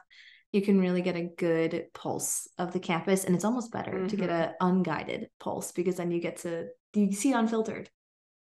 You 0.56 0.62
can 0.62 0.80
really 0.80 1.02
get 1.02 1.16
a 1.16 1.28
good 1.36 1.88
pulse 1.92 2.48
of 2.56 2.72
the 2.72 2.80
campus, 2.80 3.24
and 3.24 3.34
it's 3.34 3.44
almost 3.44 3.70
better 3.70 3.92
mm-hmm. 3.92 4.06
to 4.06 4.16
get 4.16 4.30
mm-hmm. 4.30 4.42
an 4.48 4.54
unguided 4.58 5.28
pulse 5.38 5.70
because 5.70 5.96
then 5.96 6.10
you 6.10 6.18
get 6.18 6.38
to 6.38 6.68
you 6.94 7.12
see 7.12 7.32
it 7.32 7.34
unfiltered. 7.34 7.90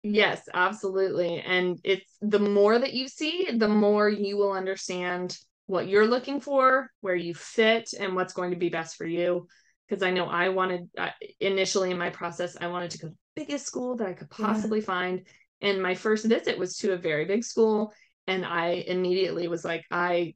Yes, 0.03 0.43
absolutely. 0.53 1.39
And 1.39 1.79
it's 1.83 2.15
the 2.21 2.37
more 2.37 2.77
that 2.77 2.93
you 2.93 3.07
see, 3.07 3.49
the 3.57 3.67
more 3.67 4.07
you 4.07 4.37
will 4.37 4.51
understand 4.51 5.35
what 5.65 5.87
you're 5.87 6.05
looking 6.05 6.39
for, 6.39 6.91
where 7.01 7.15
you 7.15 7.33
fit, 7.33 7.89
and 7.99 8.13
what's 8.13 8.33
going 8.33 8.51
to 8.51 8.55
be 8.55 8.69
best 8.69 8.97
for 8.97 9.07
you. 9.07 9.47
Because 9.89 10.03
I 10.03 10.11
know 10.11 10.25
I 10.25 10.49
wanted 10.49 10.87
uh, 10.95 11.09
initially 11.39 11.89
in 11.89 11.97
my 11.97 12.11
process, 12.11 12.55
I 12.61 12.67
wanted 12.67 12.91
to 12.91 12.97
go 12.99 13.07
to 13.07 13.13
the 13.13 13.41
biggest 13.41 13.65
school 13.65 13.95
that 13.95 14.07
I 14.07 14.13
could 14.13 14.29
possibly 14.29 14.81
yeah. 14.81 14.85
find. 14.85 15.27
And 15.61 15.81
my 15.81 15.95
first 15.95 16.27
visit 16.27 16.59
was 16.59 16.77
to 16.77 16.93
a 16.93 16.97
very 16.97 17.25
big 17.25 17.43
school. 17.43 17.91
And 18.27 18.45
I 18.45 18.83
immediately 18.87 19.47
was 19.47 19.65
like, 19.65 19.85
I 19.89 20.35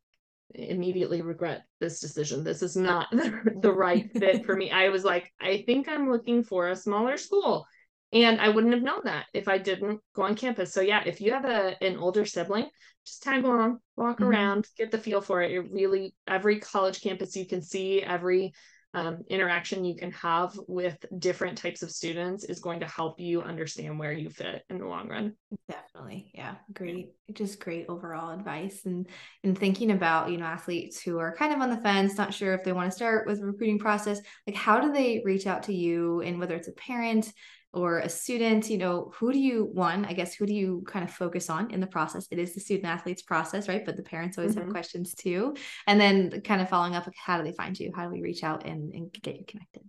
immediately 0.55 1.21
regret 1.21 1.63
this 1.79 1.99
decision. 1.99 2.43
This 2.43 2.61
is 2.61 2.75
not 2.75 3.07
the 3.11 3.73
right 3.73 4.11
fit 4.11 4.45
for 4.45 4.55
me. 4.55 4.71
I 4.71 4.89
was 4.89 5.03
like, 5.03 5.31
I 5.39 5.63
think 5.65 5.87
I'm 5.87 6.11
looking 6.11 6.43
for 6.43 6.69
a 6.69 6.75
smaller 6.75 7.17
school. 7.17 7.65
And 8.11 8.41
I 8.41 8.49
wouldn't 8.49 8.73
have 8.73 8.81
known 8.81 9.01
that 9.03 9.25
if 9.33 9.47
I 9.47 9.59
didn't 9.59 10.01
go 10.15 10.23
on 10.23 10.35
campus. 10.35 10.73
So 10.73 10.81
yeah, 10.81 11.03
if 11.05 11.21
you 11.21 11.31
have 11.31 11.45
a 11.45 11.75
an 11.83 11.97
older 11.97 12.25
sibling, 12.25 12.67
just 13.05 13.21
tag 13.21 13.43
along, 13.43 13.79
walk 13.95 14.15
mm-hmm. 14.15 14.25
around, 14.25 14.67
get 14.77 14.89
the 14.89 14.97
feel 14.97 15.21
for 15.21 15.43
it. 15.43 15.51
It 15.51 15.71
really 15.71 16.15
every 16.27 16.59
college 16.59 17.01
campus 17.01 17.35
you 17.35 17.45
can 17.45 17.61
see, 17.61 18.01
every 18.01 18.53
um, 18.93 19.19
interaction 19.29 19.85
you 19.85 19.95
can 19.95 20.11
have 20.11 20.57
with 20.67 20.97
different 21.19 21.57
types 21.57 21.81
of 21.83 21.91
students 21.91 22.43
is 22.43 22.59
going 22.59 22.79
to 22.79 22.87
help 22.87 23.19
you 23.19 23.41
understand 23.41 23.99
where 23.99 24.11
you 24.11 24.29
fit 24.29 24.63
in 24.69 24.79
the 24.79 24.85
long 24.85 25.07
run. 25.07 25.35
Definitely. 25.67 26.31
Yeah 26.33 26.55
great 26.73 27.09
just 27.33 27.59
great 27.59 27.85
overall 27.89 28.31
advice 28.31 28.81
and 28.85 29.07
in 29.43 29.55
thinking 29.55 29.91
about 29.91 30.29
you 30.31 30.37
know 30.37 30.45
athletes 30.45 31.01
who 31.01 31.17
are 31.19 31.35
kind 31.35 31.53
of 31.53 31.59
on 31.59 31.69
the 31.69 31.77
fence 31.77 32.17
not 32.17 32.33
sure 32.33 32.53
if 32.53 32.63
they 32.63 32.71
want 32.71 32.89
to 32.89 32.95
start 32.95 33.27
with 33.27 33.41
recruiting 33.41 33.79
process 33.79 34.19
like 34.47 34.55
how 34.55 34.79
do 34.79 34.91
they 34.91 35.21
reach 35.25 35.47
out 35.47 35.63
to 35.63 35.73
you 35.73 36.21
and 36.21 36.39
whether 36.39 36.55
it's 36.55 36.67
a 36.67 36.73
parent 36.73 37.31
or 37.71 37.99
a 37.99 38.09
student 38.09 38.69
you 38.69 38.77
know 38.77 39.11
who 39.15 39.31
do 39.31 39.39
you 39.39 39.69
one 39.73 40.03
i 40.05 40.13
guess 40.13 40.33
who 40.33 40.45
do 40.45 40.53
you 40.53 40.83
kind 40.87 41.05
of 41.05 41.11
focus 41.11 41.49
on 41.49 41.71
in 41.71 41.79
the 41.79 41.87
process? 41.87 42.27
It 42.31 42.39
is 42.39 42.53
the 42.53 42.59
student 42.59 42.85
athletes 42.85 43.21
process 43.21 43.67
right? 43.67 43.85
But 43.85 43.97
the 43.97 44.03
parents 44.03 44.37
always 44.37 44.53
mm-hmm. 44.55 44.65
have 44.65 44.71
questions 44.71 45.13
too. 45.13 45.55
And 45.87 45.99
then 45.99 46.41
kind 46.41 46.61
of 46.61 46.69
following 46.69 46.95
up 46.95 47.07
how 47.15 47.37
do 47.37 47.43
they 47.43 47.53
find 47.53 47.77
you? 47.79 47.91
How 47.95 48.05
do 48.05 48.11
we 48.11 48.21
reach 48.21 48.43
out 48.43 48.65
and, 48.65 48.93
and 48.93 49.11
get 49.11 49.37
you 49.37 49.45
connected? 49.45 49.83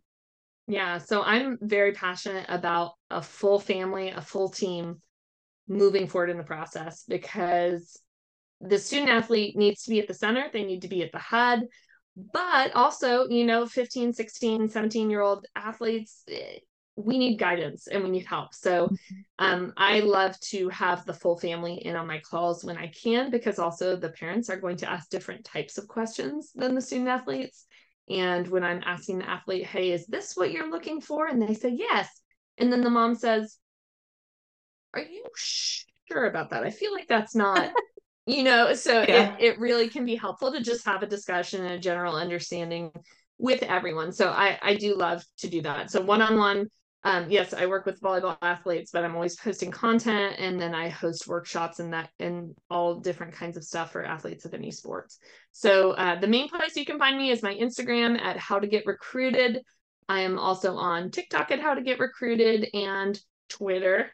Yeah 0.66 0.98
so 0.98 1.22
i'm 1.22 1.58
very 1.60 1.92
passionate 1.92 2.46
about 2.48 2.92
a 3.10 3.20
full 3.20 3.58
family 3.58 4.10
a 4.10 4.20
full 4.20 4.48
team 4.48 5.02
moving 5.66 6.06
forward 6.06 6.30
in 6.30 6.38
the 6.38 6.44
process 6.44 7.04
because 7.08 8.00
the 8.60 8.78
student 8.78 9.10
athlete 9.10 9.56
needs 9.56 9.82
to 9.84 9.90
be 9.90 9.98
at 9.98 10.06
the 10.06 10.14
center 10.14 10.48
they 10.52 10.64
need 10.64 10.82
to 10.82 10.88
be 10.88 11.02
at 11.02 11.10
the 11.10 11.18
HUD 11.18 11.62
but 12.32 12.74
also 12.76 13.28
you 13.28 13.44
know 13.44 13.66
15 13.66 14.12
16 14.12 14.68
17 14.68 15.10
year 15.10 15.20
old 15.20 15.44
athletes 15.56 16.22
eh, 16.30 16.58
we 17.04 17.18
need 17.18 17.38
guidance 17.38 17.86
and 17.86 18.02
we 18.02 18.10
need 18.10 18.26
help. 18.26 18.54
So 18.54 18.86
mm-hmm. 18.86 19.14
um, 19.38 19.72
I 19.76 20.00
love 20.00 20.38
to 20.40 20.68
have 20.70 21.04
the 21.04 21.12
full 21.12 21.38
family 21.38 21.74
in 21.74 21.96
on 21.96 22.06
my 22.06 22.20
calls 22.20 22.64
when 22.64 22.76
I 22.76 22.88
can, 22.88 23.30
because 23.30 23.58
also 23.58 23.96
the 23.96 24.10
parents 24.10 24.50
are 24.50 24.60
going 24.60 24.76
to 24.78 24.90
ask 24.90 25.08
different 25.10 25.44
types 25.44 25.78
of 25.78 25.88
questions 25.88 26.52
than 26.54 26.74
the 26.74 26.80
student 26.80 27.08
athletes. 27.08 27.66
And 28.08 28.48
when 28.48 28.64
I'm 28.64 28.82
asking 28.84 29.18
the 29.18 29.30
athlete, 29.30 29.66
hey, 29.66 29.92
is 29.92 30.06
this 30.06 30.36
what 30.36 30.50
you're 30.50 30.70
looking 30.70 31.00
for? 31.00 31.26
And 31.26 31.40
they 31.40 31.54
say 31.54 31.70
yes. 31.70 32.08
And 32.58 32.72
then 32.72 32.82
the 32.82 32.90
mom 32.90 33.14
says, 33.14 33.56
are 34.94 35.02
you 35.02 35.24
sure 35.36 36.26
about 36.26 36.50
that? 36.50 36.64
I 36.64 36.70
feel 36.70 36.92
like 36.92 37.06
that's 37.08 37.34
not. 37.34 37.72
you 38.30 38.42
know 38.42 38.74
so 38.74 39.02
yeah. 39.08 39.36
it, 39.38 39.54
it 39.54 39.58
really 39.58 39.88
can 39.88 40.04
be 40.04 40.14
helpful 40.14 40.52
to 40.52 40.60
just 40.60 40.84
have 40.84 41.02
a 41.02 41.06
discussion 41.06 41.64
and 41.64 41.74
a 41.74 41.78
general 41.78 42.14
understanding 42.14 42.90
with 43.38 43.62
everyone 43.62 44.12
so 44.12 44.28
i 44.28 44.58
i 44.62 44.74
do 44.74 44.94
love 44.94 45.24
to 45.38 45.48
do 45.48 45.62
that 45.62 45.90
so 45.90 46.00
one-on-one 46.00 46.66
um, 47.02 47.30
yes, 47.30 47.54
I 47.54 47.66
work 47.66 47.86
with 47.86 48.00
volleyball 48.00 48.36
athletes, 48.42 48.90
but 48.92 49.04
I'm 49.04 49.14
always 49.14 49.36
posting 49.36 49.70
content 49.70 50.36
and 50.38 50.60
then 50.60 50.74
I 50.74 50.90
host 50.90 51.26
workshops 51.26 51.80
and 51.80 51.94
that 51.94 52.10
and 52.18 52.54
all 52.68 52.96
different 52.96 53.32
kinds 53.32 53.56
of 53.56 53.64
stuff 53.64 53.92
for 53.92 54.04
athletes 54.04 54.44
of 54.44 54.52
any 54.52 54.70
sports. 54.70 55.18
So 55.52 55.92
uh, 55.92 56.20
the 56.20 56.26
main 56.26 56.48
place 56.48 56.76
you 56.76 56.84
can 56.84 56.98
find 56.98 57.16
me 57.16 57.30
is 57.30 57.42
my 57.42 57.54
Instagram 57.54 58.20
at 58.20 58.36
how 58.36 58.58
to 58.58 58.66
get 58.66 58.84
recruited. 58.84 59.62
I 60.10 60.20
am 60.20 60.38
also 60.38 60.76
on 60.76 61.10
TikTok 61.10 61.50
at 61.50 61.60
how 61.60 61.74
to 61.74 61.82
get 61.82 62.00
recruited 62.00 62.68
and 62.74 63.18
Twitter. 63.48 64.10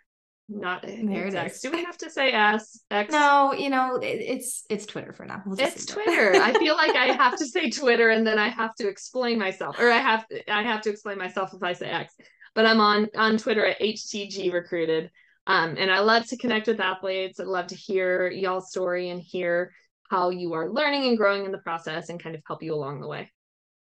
Not 0.49 0.83
there 0.83 1.27
it 1.27 1.35
X. 1.35 1.57
is. 1.57 1.63
Do 1.63 1.73
we 1.73 1.83
have 1.83 1.99
to 1.99 2.09
say 2.11 2.31
S? 2.31 2.79
X? 2.89 3.11
No, 3.11 3.53
you 3.53 3.69
know 3.69 3.97
it, 3.97 4.07
it's 4.07 4.63
it's 4.71 4.87
Twitter 4.87 5.13
for 5.13 5.27
now. 5.27 5.43
We'll 5.45 5.59
it's 5.59 5.87
Twitter. 5.87 6.41
I 6.41 6.53
feel 6.53 6.77
like 6.77 6.95
I 6.95 7.07
have 7.07 7.37
to 7.39 7.47
say 7.49 7.69
Twitter 7.69 8.11
and 8.11 8.25
then 8.25 8.39
I 8.39 8.49
have 8.49 8.73
to 8.77 8.87
explain 8.87 9.41
myself, 9.41 9.81
or 9.81 9.91
I 9.91 9.99
have 9.99 10.25
I 10.49 10.63
have 10.63 10.83
to 10.83 10.91
explain 10.91 11.19
myself 11.19 11.53
if 11.53 11.65
I 11.65 11.73
say 11.73 11.89
X 11.89 12.15
but 12.57 12.67
I'm 12.67 12.81
on 12.81 13.09
on 13.15 13.37
Twitter 13.37 13.65
at 13.65 13.79
HTG 13.79 14.53
Recruited. 14.53 15.13
Um, 15.47 15.77
and 15.79 15.93
I 15.93 16.01
love 16.01 16.27
to 16.29 16.37
connect 16.37 16.67
with 16.67 16.81
athletes. 16.81 17.39
I 17.39 17.45
love 17.45 17.69
to 17.69 17.77
hear 17.77 18.29
y'all's 18.29 18.71
story 18.71 19.11
and 19.11 19.21
hear 19.21 19.73
how 20.11 20.31
you 20.31 20.55
are 20.55 20.73
learning 20.73 21.07
and 21.07 21.17
growing 21.17 21.45
in 21.45 21.53
the 21.53 21.59
process 21.59 22.09
and 22.09 22.21
kind 22.21 22.35
of 22.35 22.43
help 22.45 22.65
you 22.65 22.75
along 22.75 23.01
the 23.01 23.07
way. 23.07 23.31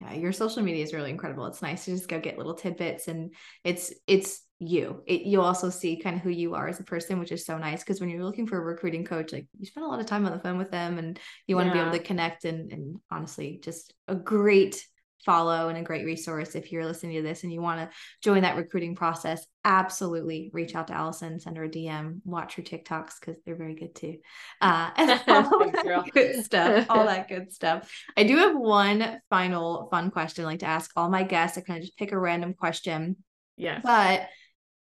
Yeah, 0.00 0.12
your 0.12 0.32
social 0.32 0.62
media 0.62 0.84
is 0.84 0.92
really 0.92 1.10
incredible. 1.10 1.46
It's 1.46 1.62
nice 1.62 1.86
to 1.86 1.92
just 1.92 2.08
go 2.08 2.20
get 2.20 2.36
little 2.36 2.54
tidbits 2.54 3.08
and 3.08 3.34
it's 3.64 3.92
it's 4.06 4.42
you. 4.58 5.02
It, 5.06 5.22
you 5.22 5.40
also 5.40 5.70
see 5.70 5.96
kind 5.96 6.16
of 6.16 6.22
who 6.22 6.30
you 6.30 6.54
are 6.54 6.68
as 6.68 6.78
a 6.78 6.84
person, 6.84 7.18
which 7.18 7.32
is 7.32 7.46
so 7.46 7.56
nice 7.56 7.82
because 7.82 8.00
when 8.00 8.10
you're 8.10 8.24
looking 8.24 8.46
for 8.46 8.58
a 8.58 8.64
recruiting 8.64 9.04
coach, 9.04 9.32
like 9.32 9.46
you 9.58 9.66
spend 9.66 9.86
a 9.86 9.88
lot 9.88 10.00
of 10.00 10.06
time 10.06 10.26
on 10.26 10.32
the 10.32 10.38
phone 10.38 10.58
with 10.58 10.70
them 10.70 10.98
and 10.98 11.18
you 11.46 11.56
want 11.56 11.72
to 11.72 11.76
yeah. 11.76 11.84
be 11.84 11.88
able 11.88 11.98
to 11.98 12.04
connect 12.04 12.44
and 12.44 12.70
and 12.70 12.96
honestly 13.10 13.58
just 13.64 13.94
a 14.06 14.14
great 14.14 14.86
follow 15.26 15.68
and 15.68 15.76
a 15.76 15.82
great 15.82 16.06
resource 16.06 16.54
if 16.54 16.70
you're 16.70 16.86
listening 16.86 17.16
to 17.16 17.22
this 17.22 17.42
and 17.42 17.52
you 17.52 17.60
want 17.60 17.80
to 17.80 17.96
join 18.22 18.42
that 18.42 18.56
recruiting 18.56 18.94
process 18.94 19.44
absolutely 19.64 20.48
reach 20.54 20.76
out 20.76 20.86
to 20.86 20.94
allison 20.94 21.40
send 21.40 21.56
her 21.56 21.64
a 21.64 21.68
dm 21.68 22.20
watch 22.24 22.54
her 22.54 22.62
tiktoks 22.62 23.14
because 23.20 23.34
they're 23.44 23.56
very 23.56 23.74
good 23.74 23.94
too. 23.94 24.16
Uh 24.60 24.90
that 24.96 26.10
good 26.14 26.44
stuff 26.44 26.86
all 26.88 27.04
that 27.06 27.28
good 27.28 27.52
stuff. 27.52 27.92
I 28.16 28.22
do 28.22 28.36
have 28.36 28.56
one 28.56 29.20
final 29.28 29.88
fun 29.90 30.10
question 30.10 30.44
I'd 30.44 30.48
like 30.48 30.60
to 30.60 30.66
ask 30.66 30.90
all 30.96 31.10
my 31.10 31.24
guests 31.24 31.58
i 31.58 31.60
kind 31.60 31.78
of 31.78 31.84
just 31.84 31.98
pick 31.98 32.12
a 32.12 32.18
random 32.18 32.54
question. 32.54 33.16
Yes. 33.56 33.80
But 33.82 34.28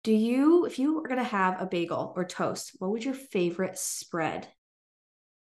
do 0.03 0.13
you 0.13 0.67
if 0.67 0.77
you 0.77 0.93
were 0.93 1.07
going 1.07 1.17
to 1.17 1.23
have 1.23 1.59
a 1.59 1.65
bagel 1.65 2.13
or 2.15 2.23
toast 2.23 2.73
what 2.77 2.91
would 2.91 3.03
your 3.03 3.15
favorite 3.15 3.77
spread 3.79 4.47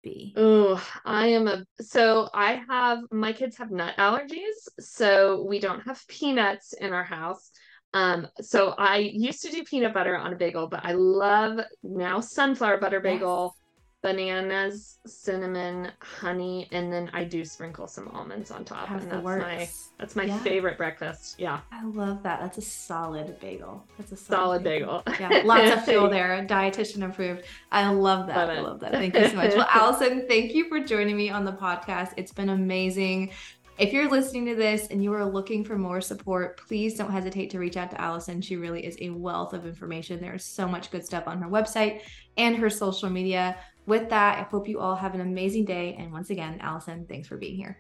be? 0.03 0.35
Oh, 0.37 0.83
I 1.05 1.29
am 1.29 1.49
a 1.49 1.65
so 1.81 2.29
I 2.35 2.63
have 2.69 3.01
my 3.11 3.33
kids 3.33 3.57
have 3.59 3.71
nut 3.71 3.95
allergies, 3.99 4.69
so 4.81 5.45
we 5.49 5.61
don't 5.61 5.81
have 5.81 6.07
peanuts 6.09 6.73
in 6.73 6.93
our 6.93 7.05
house. 7.05 7.51
Um, 7.95 8.27
so 8.41 8.71
I 8.79 8.99
used 8.99 9.43
to 9.43 9.51
do 9.51 9.65
peanut 9.65 9.93
butter 9.93 10.17
on 10.17 10.33
a 10.33 10.37
bagel, 10.37 10.67
but 10.67 10.85
I 10.85 10.93
love 10.93 11.61
now 11.83 12.21
sunflower 12.21 12.79
butter 12.79 13.01
bagel. 13.01 13.55
Yes. 13.55 13.62
Bananas, 14.03 14.99
cinnamon, 15.07 15.93
honey, 16.01 16.69
and 16.73 16.93
then 16.93 17.09
I 17.13 17.23
do 17.23 17.45
sprinkle 17.45 17.87
some 17.87 18.09
almonds 18.09 18.51
on 18.51 18.65
top. 18.65 18.91
and 18.91 19.11
that's 19.11 19.23
works. 19.23 19.43
my 19.43 19.69
that's 19.99 20.17
my 20.17 20.25
yeah. 20.25 20.39
favorite 20.41 20.77
breakfast. 20.77 21.37
Yeah. 21.39 21.61
I 21.71 21.85
love 21.85 22.23
that. 22.25 22.41
That's 22.41 22.59
a 22.59 22.63
solid 22.63 23.39
bagel. 23.39 23.87
That's 23.97 24.11
a 24.11 24.17
solid, 24.17 24.39
solid 24.39 24.65
bagel. 24.65 25.03
bagel. 25.07 25.31
yeah. 25.31 25.43
Lots 25.45 25.71
of 25.71 25.85
fill 25.85 26.11
there. 26.11 26.45
Dietitian 26.49 27.09
approved. 27.09 27.45
I 27.71 27.89
love 27.91 28.27
that. 28.27 28.49
Love 28.49 28.51
I 28.51 28.61
love 28.61 28.81
that. 28.81 28.93
Thank 28.93 29.15
you 29.17 29.29
so 29.29 29.37
much. 29.37 29.55
Well, 29.55 29.69
Allison, 29.71 30.27
thank 30.29 30.53
you 30.53 30.69
for 30.69 30.81
joining 30.81 31.17
me 31.17 31.31
on 31.31 31.45
the 31.45 31.53
podcast. 31.53 32.13
It's 32.17 32.33
been 32.33 32.49
amazing. 32.49 33.31
If 33.79 33.93
you're 33.93 34.09
listening 34.11 34.47
to 34.47 34.55
this 34.55 34.89
and 34.89 35.03
you 35.03 35.13
are 35.15 35.25
looking 35.25 35.65
for 35.65 35.79
more 35.79 36.01
support, 36.01 36.59
please 36.59 36.95
don't 36.95 37.11
hesitate 37.11 37.51
to 37.51 37.59
reach 37.59 37.77
out 37.77 37.91
to 37.93 38.01
Allison. 38.01 38.43
She 38.43 38.57
really 38.57 38.85
is 38.85 38.97
a 39.01 39.11
wealth 39.11 39.55
of 39.55 39.67
information. 39.67 40.21
There's 40.21 40.45
so 40.45 40.69
much 40.69 40.91
good 40.91 41.05
stuff 41.07 41.25
on 41.27 41.41
her 41.41 41.49
website 41.49 42.03
and 42.37 42.57
her 42.57 42.69
social 42.69 43.09
media. 43.09 43.57
With 43.87 44.09
that, 44.11 44.39
I 44.39 44.43
hope 44.43 44.69
you 44.69 44.79
all 44.79 44.95
have 44.95 45.15
an 45.15 45.21
amazing 45.21 45.65
day. 45.65 45.97
And 45.99 46.13
once 46.13 46.31
again, 46.31 46.59
Allison, 46.61 47.07
thanks 47.09 47.27
for 47.27 47.37
being 47.37 47.57
here. 47.57 47.79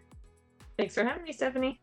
Thanks 0.76 0.94
for 0.94 1.04
having 1.04 1.22
me, 1.22 1.32
Stephanie. 1.32 1.80